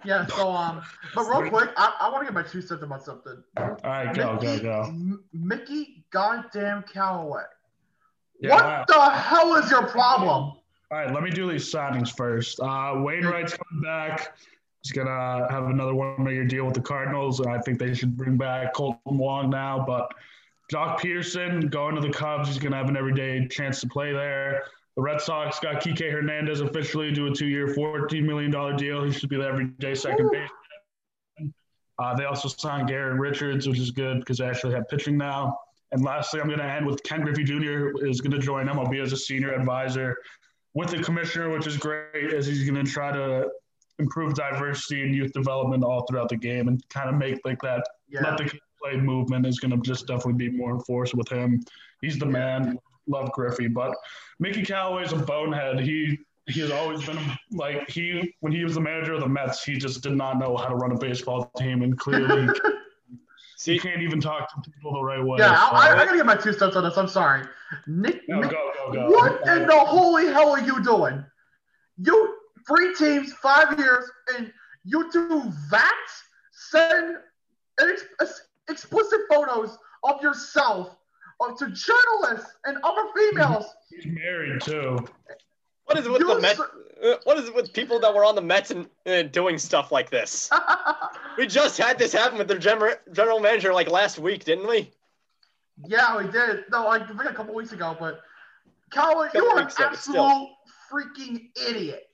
[0.04, 0.26] Yeah.
[0.26, 3.42] So um, but real quick, I, I want to get my two cents about something.
[3.56, 4.82] All right, go, go, Mickey, go.
[4.86, 7.42] M- Mickey goddamn Callaway.
[8.40, 8.84] Yeah, what wow.
[8.86, 10.28] the hell is your problem?
[10.30, 10.58] All
[10.92, 12.60] right, let me do these signings first.
[12.60, 14.38] Uh, Wainwright's coming back.
[14.88, 18.38] He's gonna have another one-year deal with the Cardinals, and I think they should bring
[18.38, 19.84] back Kolten Wong now.
[19.86, 20.10] But
[20.72, 22.48] Joc Pederson going to the Cubs.
[22.48, 24.62] He's gonna have an everyday chance to play there.
[24.96, 29.04] The Red Sox got Kike Hernandez officially do a two-year, $14 million deal.
[29.04, 31.52] He should be the everyday second base.
[31.98, 35.54] Uh, they also signed Garrett Richards, which is good because they actually have pitching now.
[35.92, 38.06] And lastly, I'm going to end with Ken Griffey Jr.
[38.06, 40.16] is going to join MLB as a senior advisor
[40.74, 43.48] with the commissioner, which is great, as he's going to try to
[43.98, 47.84] improve diversity and youth development all throughout the game and kind of make like that
[48.08, 48.22] Yeah.
[48.22, 48.50] let the
[48.82, 51.60] play movement is going to just definitely be more enforced with him.
[52.00, 52.78] He's the man.
[53.08, 53.96] Love Griffey, but
[54.38, 55.80] Mickey Callaway's a bonehead.
[55.80, 57.18] He he has always been
[57.52, 60.56] like he when he was the manager of the Mets, he just did not know
[60.58, 62.70] how to run a baseball team, and clearly he
[63.56, 65.38] See, can't even talk to people the right way.
[65.40, 66.96] Yeah, I, I, so- I gotta get my two cents on this.
[66.98, 67.44] I'm sorry.
[67.86, 69.10] Nick, no, Nick- go go go.
[69.10, 71.24] what in the holy hell are you doing?
[71.96, 72.37] You
[72.68, 74.04] three teams, five years,
[74.36, 74.52] and
[74.84, 76.06] you do that?
[76.52, 77.16] Send
[77.80, 80.94] ex- ex- explicit photos of yourself
[81.58, 83.66] to journalists and other females.
[83.88, 84.98] He's married too.
[85.84, 86.60] what is it with the You Mets?
[86.60, 89.90] Uh, what is it with people that were on the Mets and uh, doing stuff
[89.92, 90.50] like this?
[91.38, 94.90] We just had this happen with their general general manager like last week, didn't we?
[95.86, 96.64] yeah, we did.
[96.72, 98.22] No, like I think a couple weeks ago, but
[98.90, 100.50] Callaway, you are an weeks ago, but absolute still.
[100.92, 102.07] freaking idiot.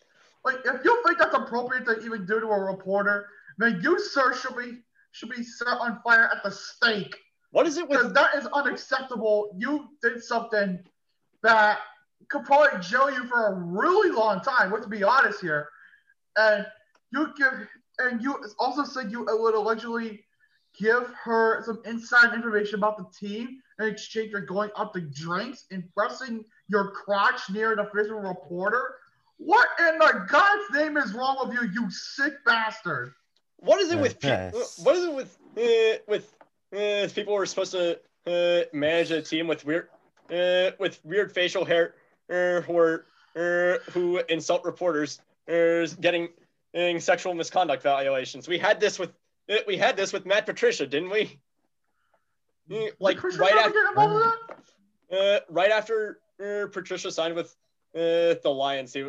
[0.44, 3.26] Like, if you think that's appropriate to even do to a reporter,
[3.58, 4.80] then you, sir, should be
[5.12, 7.16] should be set on fire at the stake.
[7.52, 8.14] What is it Because with?
[8.14, 9.54] that is unacceptable.
[9.56, 10.80] You did something
[11.44, 11.78] that
[12.28, 14.72] could probably jail you for a really long time.
[14.72, 15.68] Let's be honest here.
[16.36, 16.66] And
[17.12, 17.68] you give,
[18.00, 20.24] and you also said you would allegedly
[20.76, 25.66] give her some inside information about the team in exchange for going out to drinks
[25.70, 28.96] and pressing your crotch near an official reporter.
[29.44, 33.12] What in the God's name is wrong with you, you sick bastard?
[33.58, 34.18] What is it with?
[34.18, 35.38] pe- What is it with?
[35.56, 36.32] Uh, with
[36.74, 39.88] uh, people who are supposed to uh, manage a team with weird,
[40.30, 41.94] uh, with weird facial hair,
[42.30, 46.28] uh, who are uh, who insult reporters, uh, getting
[46.98, 48.48] sexual misconduct violations.
[48.48, 49.12] We had this with
[49.50, 51.38] uh, we had this with Matt Patricia, didn't we?
[52.72, 53.72] Uh, Like Christian right never after.
[53.74, 54.24] get involved with
[55.10, 55.18] that?
[55.18, 57.54] Uh, right after uh, Patricia signed with
[57.94, 59.06] uh, the Lions, he,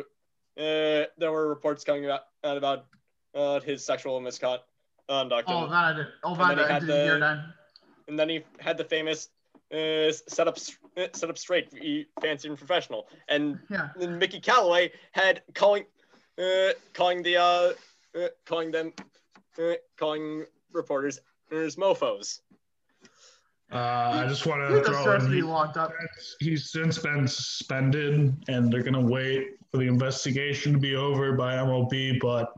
[0.58, 2.86] uh, there were reports coming out about
[3.34, 4.64] uh, his sexual misconduct.
[5.08, 5.30] Oh, and,
[5.72, 6.08] that I didn't.
[6.24, 7.44] Oh, that then he I had didn't the-
[8.08, 9.28] and then he had the famous
[9.72, 10.56] uh, set up
[10.96, 11.70] uh, set up straight,
[12.22, 13.08] fancy and professional.
[13.28, 13.88] And Yeah.
[13.98, 15.84] then Mickey Callaway had calling
[16.38, 17.72] uh, calling the uh,
[18.18, 18.92] uh, calling them
[19.58, 21.18] uh, calling reporters
[21.50, 22.40] as mofos.
[23.72, 25.32] Uh, I just want to throw in.
[25.32, 25.92] he- locked up.
[26.38, 31.54] He's since been suspended, and they're gonna wait for the investigation to be over by
[31.54, 32.20] MLB.
[32.20, 32.52] But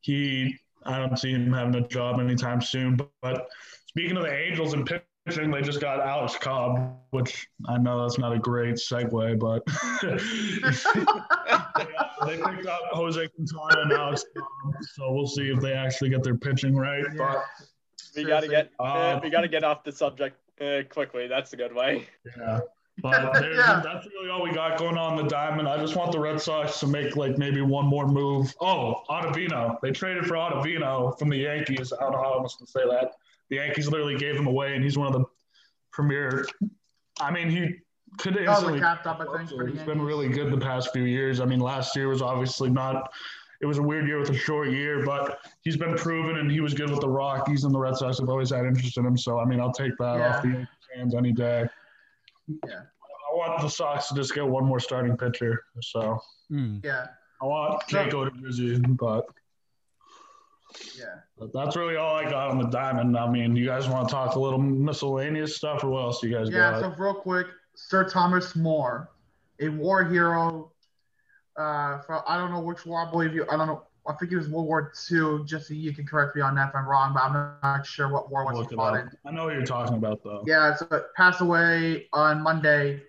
[0.00, 2.96] he, I don't see him having a job anytime soon.
[2.96, 3.46] But, but
[3.86, 8.18] speaking of the Angels and pitching, they just got Alex Cobb, which I know that's
[8.18, 9.64] not a great segue, but
[12.26, 16.24] they picked up Jose Quintana and Alex Cobb, so we'll see if they actually get
[16.24, 17.04] their pitching right.
[17.16, 17.44] But
[18.16, 21.26] We gotta get uh, Uh, we gotta get off the subject uh, quickly.
[21.28, 22.06] That's a good way.
[22.38, 22.60] Yeah.
[23.00, 23.80] But there's, Yeah.
[23.82, 25.66] that's really all we got going on the diamond.
[25.66, 28.54] I just want the Red Sox to make like maybe one more move.
[28.60, 29.80] Oh, Ottavino.
[29.80, 31.92] They traded for Ottavino from the Yankees.
[31.92, 33.12] I don't know how I'm supposed to say that.
[33.48, 35.24] The Yankees literally gave him away, and he's one of the
[35.90, 36.46] premier.
[37.20, 37.76] I mean, he
[38.18, 38.80] could That instantly.
[38.80, 41.40] a up, I think, for the He's been really good the past few years.
[41.40, 43.10] I mean, last year was obviously not.
[43.62, 46.60] It was a weird year with a short year, but he's been proven, and he
[46.60, 49.16] was good with the Rockies, and the Red Sox have always had interest in him.
[49.16, 50.36] So, I mean, I'll take that Yeah.
[50.36, 51.68] off the hands any day.
[52.66, 52.80] Yeah.
[53.32, 55.64] I want the Sox to just get one more starting pitcher.
[55.80, 56.78] So Hmm.
[56.82, 57.06] Yeah.
[57.40, 59.26] I want Jake Odorizzi, but
[60.98, 61.20] Yeah.
[61.38, 63.16] but that's really all I got on the diamond.
[63.16, 66.30] I mean, you guys want to talk a little miscellaneous stuff, or what else you
[66.30, 66.80] guys Yeah, got?
[66.80, 69.08] so real quick, Sir Thomas Moore,
[69.60, 70.71] a war hero.
[71.56, 73.06] Uh, from I don't know which war.
[73.06, 73.46] I believe you.
[73.50, 73.82] I don't know.
[74.06, 75.44] I think it was World War II.
[75.44, 78.30] Jesse, you can correct me on that if I'm wrong, but I'm not sure what
[78.30, 79.10] war was he fought in.
[79.24, 80.42] I know what you're talking about though.
[80.46, 83.02] Yeah, so it passed away on Monday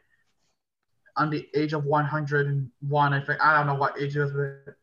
[1.15, 3.13] on the age of 101.
[3.13, 4.75] I think I don't know what age he was, but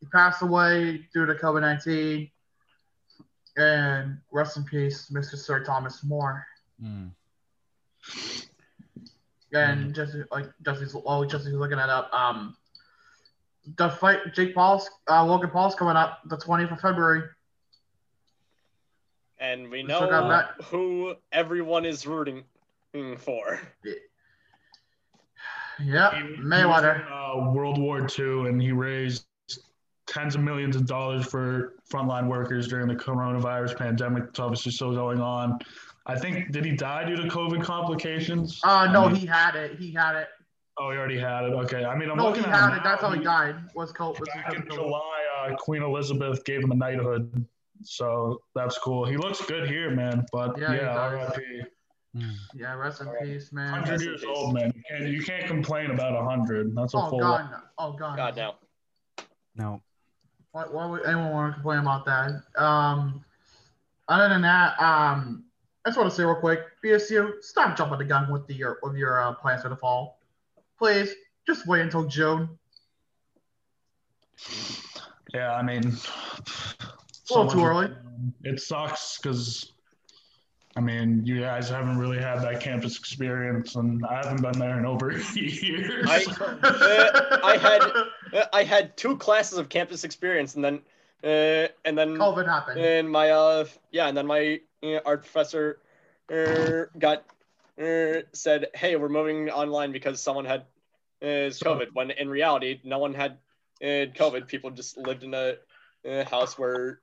[0.00, 2.30] he passed away due to COVID 19.
[3.56, 5.36] And rest in peace, Mr.
[5.36, 6.44] Sir Thomas Moore.
[6.82, 7.10] Mm.
[9.52, 12.12] And just like Jesse's, oh, Jesse's looking it up.
[12.14, 12.56] Um,
[13.76, 17.22] the fight, Jake Paul's, uh, Logan Paul's coming up the 20th of February.
[19.38, 22.44] And we We know still who everyone is rooting
[23.18, 23.60] for.
[25.80, 27.06] Yeah, He- he was Mayweather.
[27.06, 29.26] in, uh, World War II, and he raised
[30.06, 34.24] tens of millions of dollars for frontline workers during the coronavirus pandemic.
[34.24, 35.58] It's obviously still going on.
[36.06, 38.60] I think did he die due to COVID complications?
[38.62, 39.78] Uh, no, I mean- he had it.
[39.78, 40.28] He had it.
[40.78, 41.52] Oh, he already had it.
[41.52, 42.84] Okay, I mean, I'm No, looking he at had him it.
[42.84, 43.56] That's how he died.
[43.74, 44.20] Was COVID.
[44.20, 44.68] Was Back in.
[44.70, 47.46] July, uh, Queen Elizabeth gave him a knighthood,
[47.82, 49.04] so that's cool.
[49.04, 50.24] He looks good here, man.
[50.32, 51.12] But Yeah, he yeah, does.
[51.12, 51.62] R.I.P.
[52.16, 52.34] Mm.
[52.54, 53.70] Yeah, rest in peace, man.
[53.70, 54.72] Hundred Rest years old, man.
[54.76, 56.74] You can't, you can't complain about a hundred.
[56.74, 57.06] That's a full.
[57.06, 57.20] Oh full.
[57.20, 57.56] god, no.
[57.78, 58.16] oh god.
[58.16, 58.54] God, now.
[59.54, 59.82] No.
[60.52, 62.42] Why, why would anyone want to complain about that?
[62.62, 63.24] Um,
[64.08, 65.44] other than that, um,
[65.86, 68.78] I just want to say real quick, BSU, stop jumping the gun with the your
[68.82, 70.18] with your uh, plans for the fall.
[70.82, 71.14] Please,
[71.46, 72.58] just wait until June.
[75.32, 75.84] Yeah, I mean,
[77.30, 77.90] A little too early.
[78.42, 79.74] It sucks because,
[80.74, 84.76] I mean, you guys haven't really had that campus experience, and I haven't been there
[84.80, 86.04] in over years.
[86.10, 86.24] I-
[86.64, 87.92] Uh, I had-
[88.32, 90.80] Uh, I had two classes of campus experience, and then,
[91.22, 92.80] uh, and then, COVID happened.
[92.80, 95.78] and my, uh, yeah, and then my uh, art professor,
[96.32, 97.24] uh, got,
[97.78, 100.64] uh, said, "Hey, we're moving online because someone had,
[101.22, 103.32] uh, COVID." When in reality, no one had,
[103.82, 104.46] uh, COVID.
[104.48, 105.54] People just lived in a,
[106.08, 107.00] uh house where,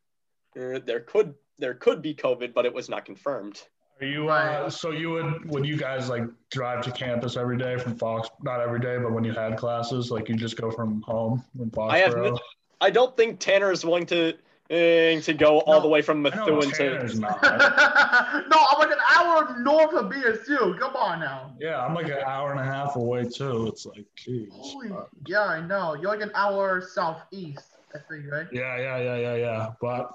[0.59, 3.61] uh, there could there could be COVID, but it was not confirmed.
[4.01, 7.77] Are you uh, so you would would you guys like drive to campus every day
[7.77, 8.29] from Fox?
[8.41, 11.69] Not every day, but when you had classes, like you just go from home in
[11.69, 11.91] Foxborough.
[11.91, 12.39] I have no-
[12.81, 14.37] I don't think Tanner is willing to,
[14.71, 16.99] uh, to go all the way from Methuen to.
[18.49, 20.79] No, I'm like an hour north of BSU.
[20.79, 21.55] Come on now.
[21.59, 23.67] yeah, I'm like an hour and a half away too.
[23.67, 24.49] It's like, geez.
[24.51, 24.91] Holy,
[25.27, 25.95] yeah, I know.
[25.95, 27.65] You're like an hour southeast,
[27.95, 28.47] I think, right?
[28.51, 29.69] Yeah, yeah, yeah, yeah, yeah.
[29.81, 30.11] But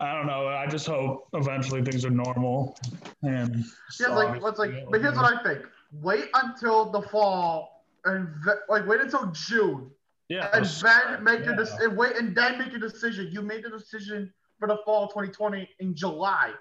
[0.00, 0.46] I don't know.
[0.46, 2.76] I just hope eventually things are normal.
[3.22, 3.64] And
[4.00, 8.52] Yeah, like what's like, but here's what I think: wait until the fall and ve-
[8.68, 9.90] like wait until June,
[10.28, 11.60] yeah, and then make your yeah.
[11.60, 13.28] dec- and wait and then make your decision.
[13.32, 16.52] You made the decision for the fall 2020 in July.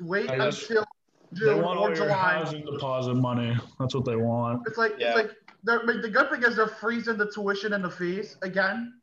[0.00, 0.84] Wait I guess until
[1.32, 2.32] They June want all or your July.
[2.34, 3.56] housing deposit money.
[3.78, 4.62] That's what they want.
[4.66, 5.08] It's like Yeah.
[5.08, 5.30] it's like
[5.62, 8.94] they're, but the good thing is they're freezing the tuition and the fees again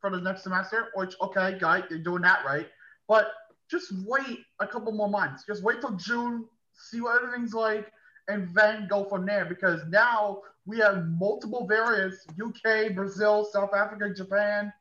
[0.00, 0.88] for the next semester.
[0.94, 2.68] Which okay, guy, you're doing that right.
[3.08, 3.32] But
[3.70, 5.44] just wait a couple more months.
[5.46, 7.90] Just wait till June, see what everything's like,
[8.28, 9.44] and then go from there.
[9.44, 14.72] Because now we have multiple variants: UK, Brazil, South Africa, Japan,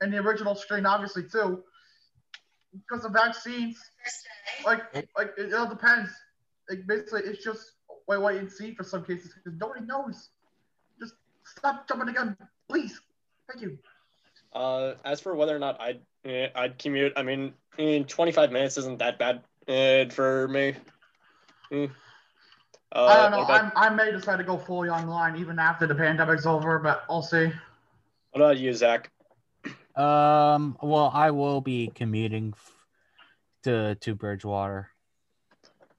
[0.00, 1.62] and the original strain, obviously too.
[2.72, 3.78] Because the vaccines,
[4.66, 4.82] like,
[5.16, 6.10] like it all depends.
[6.68, 7.72] Like basically, it's just
[8.08, 10.30] wait, wait and see for some cases because nobody knows.
[10.98, 11.14] Just
[11.44, 12.36] stop jumping the gun,
[12.68, 13.00] please.
[13.48, 13.78] Thank you.
[14.52, 18.78] Uh, as for whether or not I'd eh, I'd commute, I mean, in 25 minutes
[18.78, 20.74] isn't that bad uh, for me.
[21.70, 21.86] Hmm.
[22.94, 23.42] Uh, I don't know.
[23.42, 27.04] About, I'm, I may decide to go fully online even after the pandemic's over, but
[27.10, 27.50] I'll see.
[28.30, 29.10] what about you, Zach?
[29.96, 30.76] Um.
[30.82, 32.72] Well, I will be commuting f-
[33.64, 34.90] to to Bridgewater.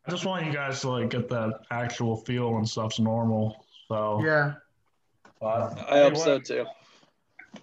[0.07, 3.65] I just want you guys to like get that actual feel when stuff's normal.
[3.88, 4.53] So Yeah.
[5.40, 6.65] but I hope so too.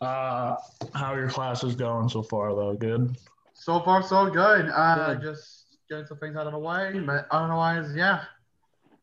[0.01, 0.57] Uh,
[0.95, 2.75] how are your classes going so far though?
[2.75, 3.17] Good.
[3.55, 4.69] So far, so good.
[4.75, 5.23] Uh, Good.
[5.23, 8.25] just getting some things out of the way, but otherwise, yeah.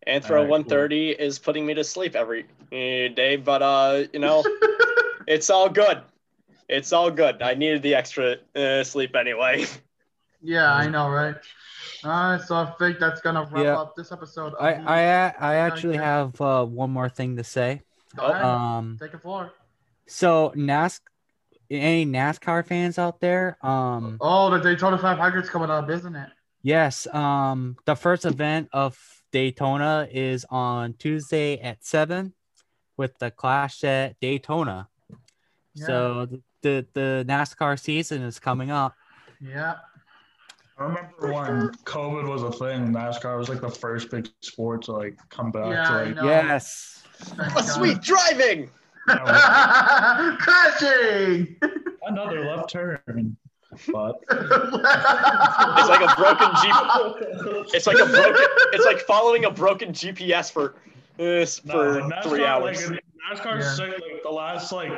[0.09, 4.43] Anthro Alright, 130 is putting me to sleep every eh, but uh, you know,
[5.27, 6.01] it's all good.
[6.67, 7.41] It's all good.
[7.41, 9.65] I needed the extra uh, sleep anyway.
[10.41, 11.35] Yeah, I know, right?
[12.05, 13.77] All right, so I think that's gonna wrap Yeah.
[13.77, 14.53] up this episode.
[14.53, 16.05] Of I the- I a- I actually Okay.
[16.05, 17.81] have uh, one more thing to say.
[18.15, 18.45] Go ahead.
[18.45, 18.97] Um.
[19.01, 19.51] Take it floor.
[20.07, 21.01] So NAS,
[21.69, 23.57] any NASCAR fans out there?
[23.61, 24.15] Um.
[24.21, 26.29] Oh, the Daytona 500's coming up, isn't it?
[26.63, 27.05] Yes.
[27.13, 27.75] Um.
[27.83, 28.97] The first event of
[29.31, 32.33] Daytona is on Tuesday at seven,
[32.97, 34.89] with the Clash at Daytona.
[35.75, 35.85] Yeah.
[35.85, 38.95] So the, the the NASCAR season is coming up.
[39.39, 39.75] Yeah.
[40.77, 44.93] I remember when COVID was a thing, NASCAR was like the first big sport to
[44.93, 46.15] like come back Yeah, to I like.
[46.23, 47.03] Yes.
[47.19, 48.69] Thank Oh, sweet driving!
[50.39, 51.57] Crashing!
[52.03, 53.35] Another left turn.
[53.91, 57.73] But It's like a broken Jeep.
[57.73, 58.45] It's like a broken.
[58.73, 60.75] It's like following a broken GPS for
[61.19, 62.89] uh, for No, three hours.
[62.89, 63.73] Like, NASCAR's Yeah.
[63.75, 64.91] sick, like the last like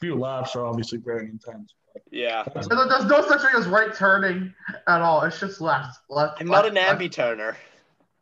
[0.00, 1.74] few laps are obviously very intense.
[2.10, 2.86] Yeah, There's no
[3.28, 4.52] such thing as right turning
[4.88, 5.22] at all.
[5.22, 5.98] It's just left.
[6.08, 6.40] Left.
[6.40, 7.00] I'm not an left.
[7.00, 7.56] ambi turner,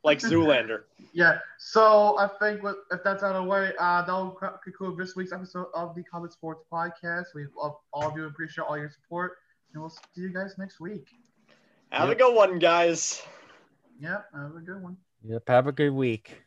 [0.05, 0.83] like Zoolander.
[1.13, 1.39] Yeah.
[1.59, 5.33] So I think with, if that's out of the way, uh, that'll conclude this week's
[5.33, 7.27] episode of the Common Sports Podcast.
[7.35, 9.39] We love all of you, appreciate all your support,
[9.73, 11.09] and we'll see you guys next week.
[11.91, 13.23] Have a good one, guys.
[14.01, 14.97] Yeah, have a good one.
[15.25, 15.43] Yep.
[15.49, 16.43] Have a good week.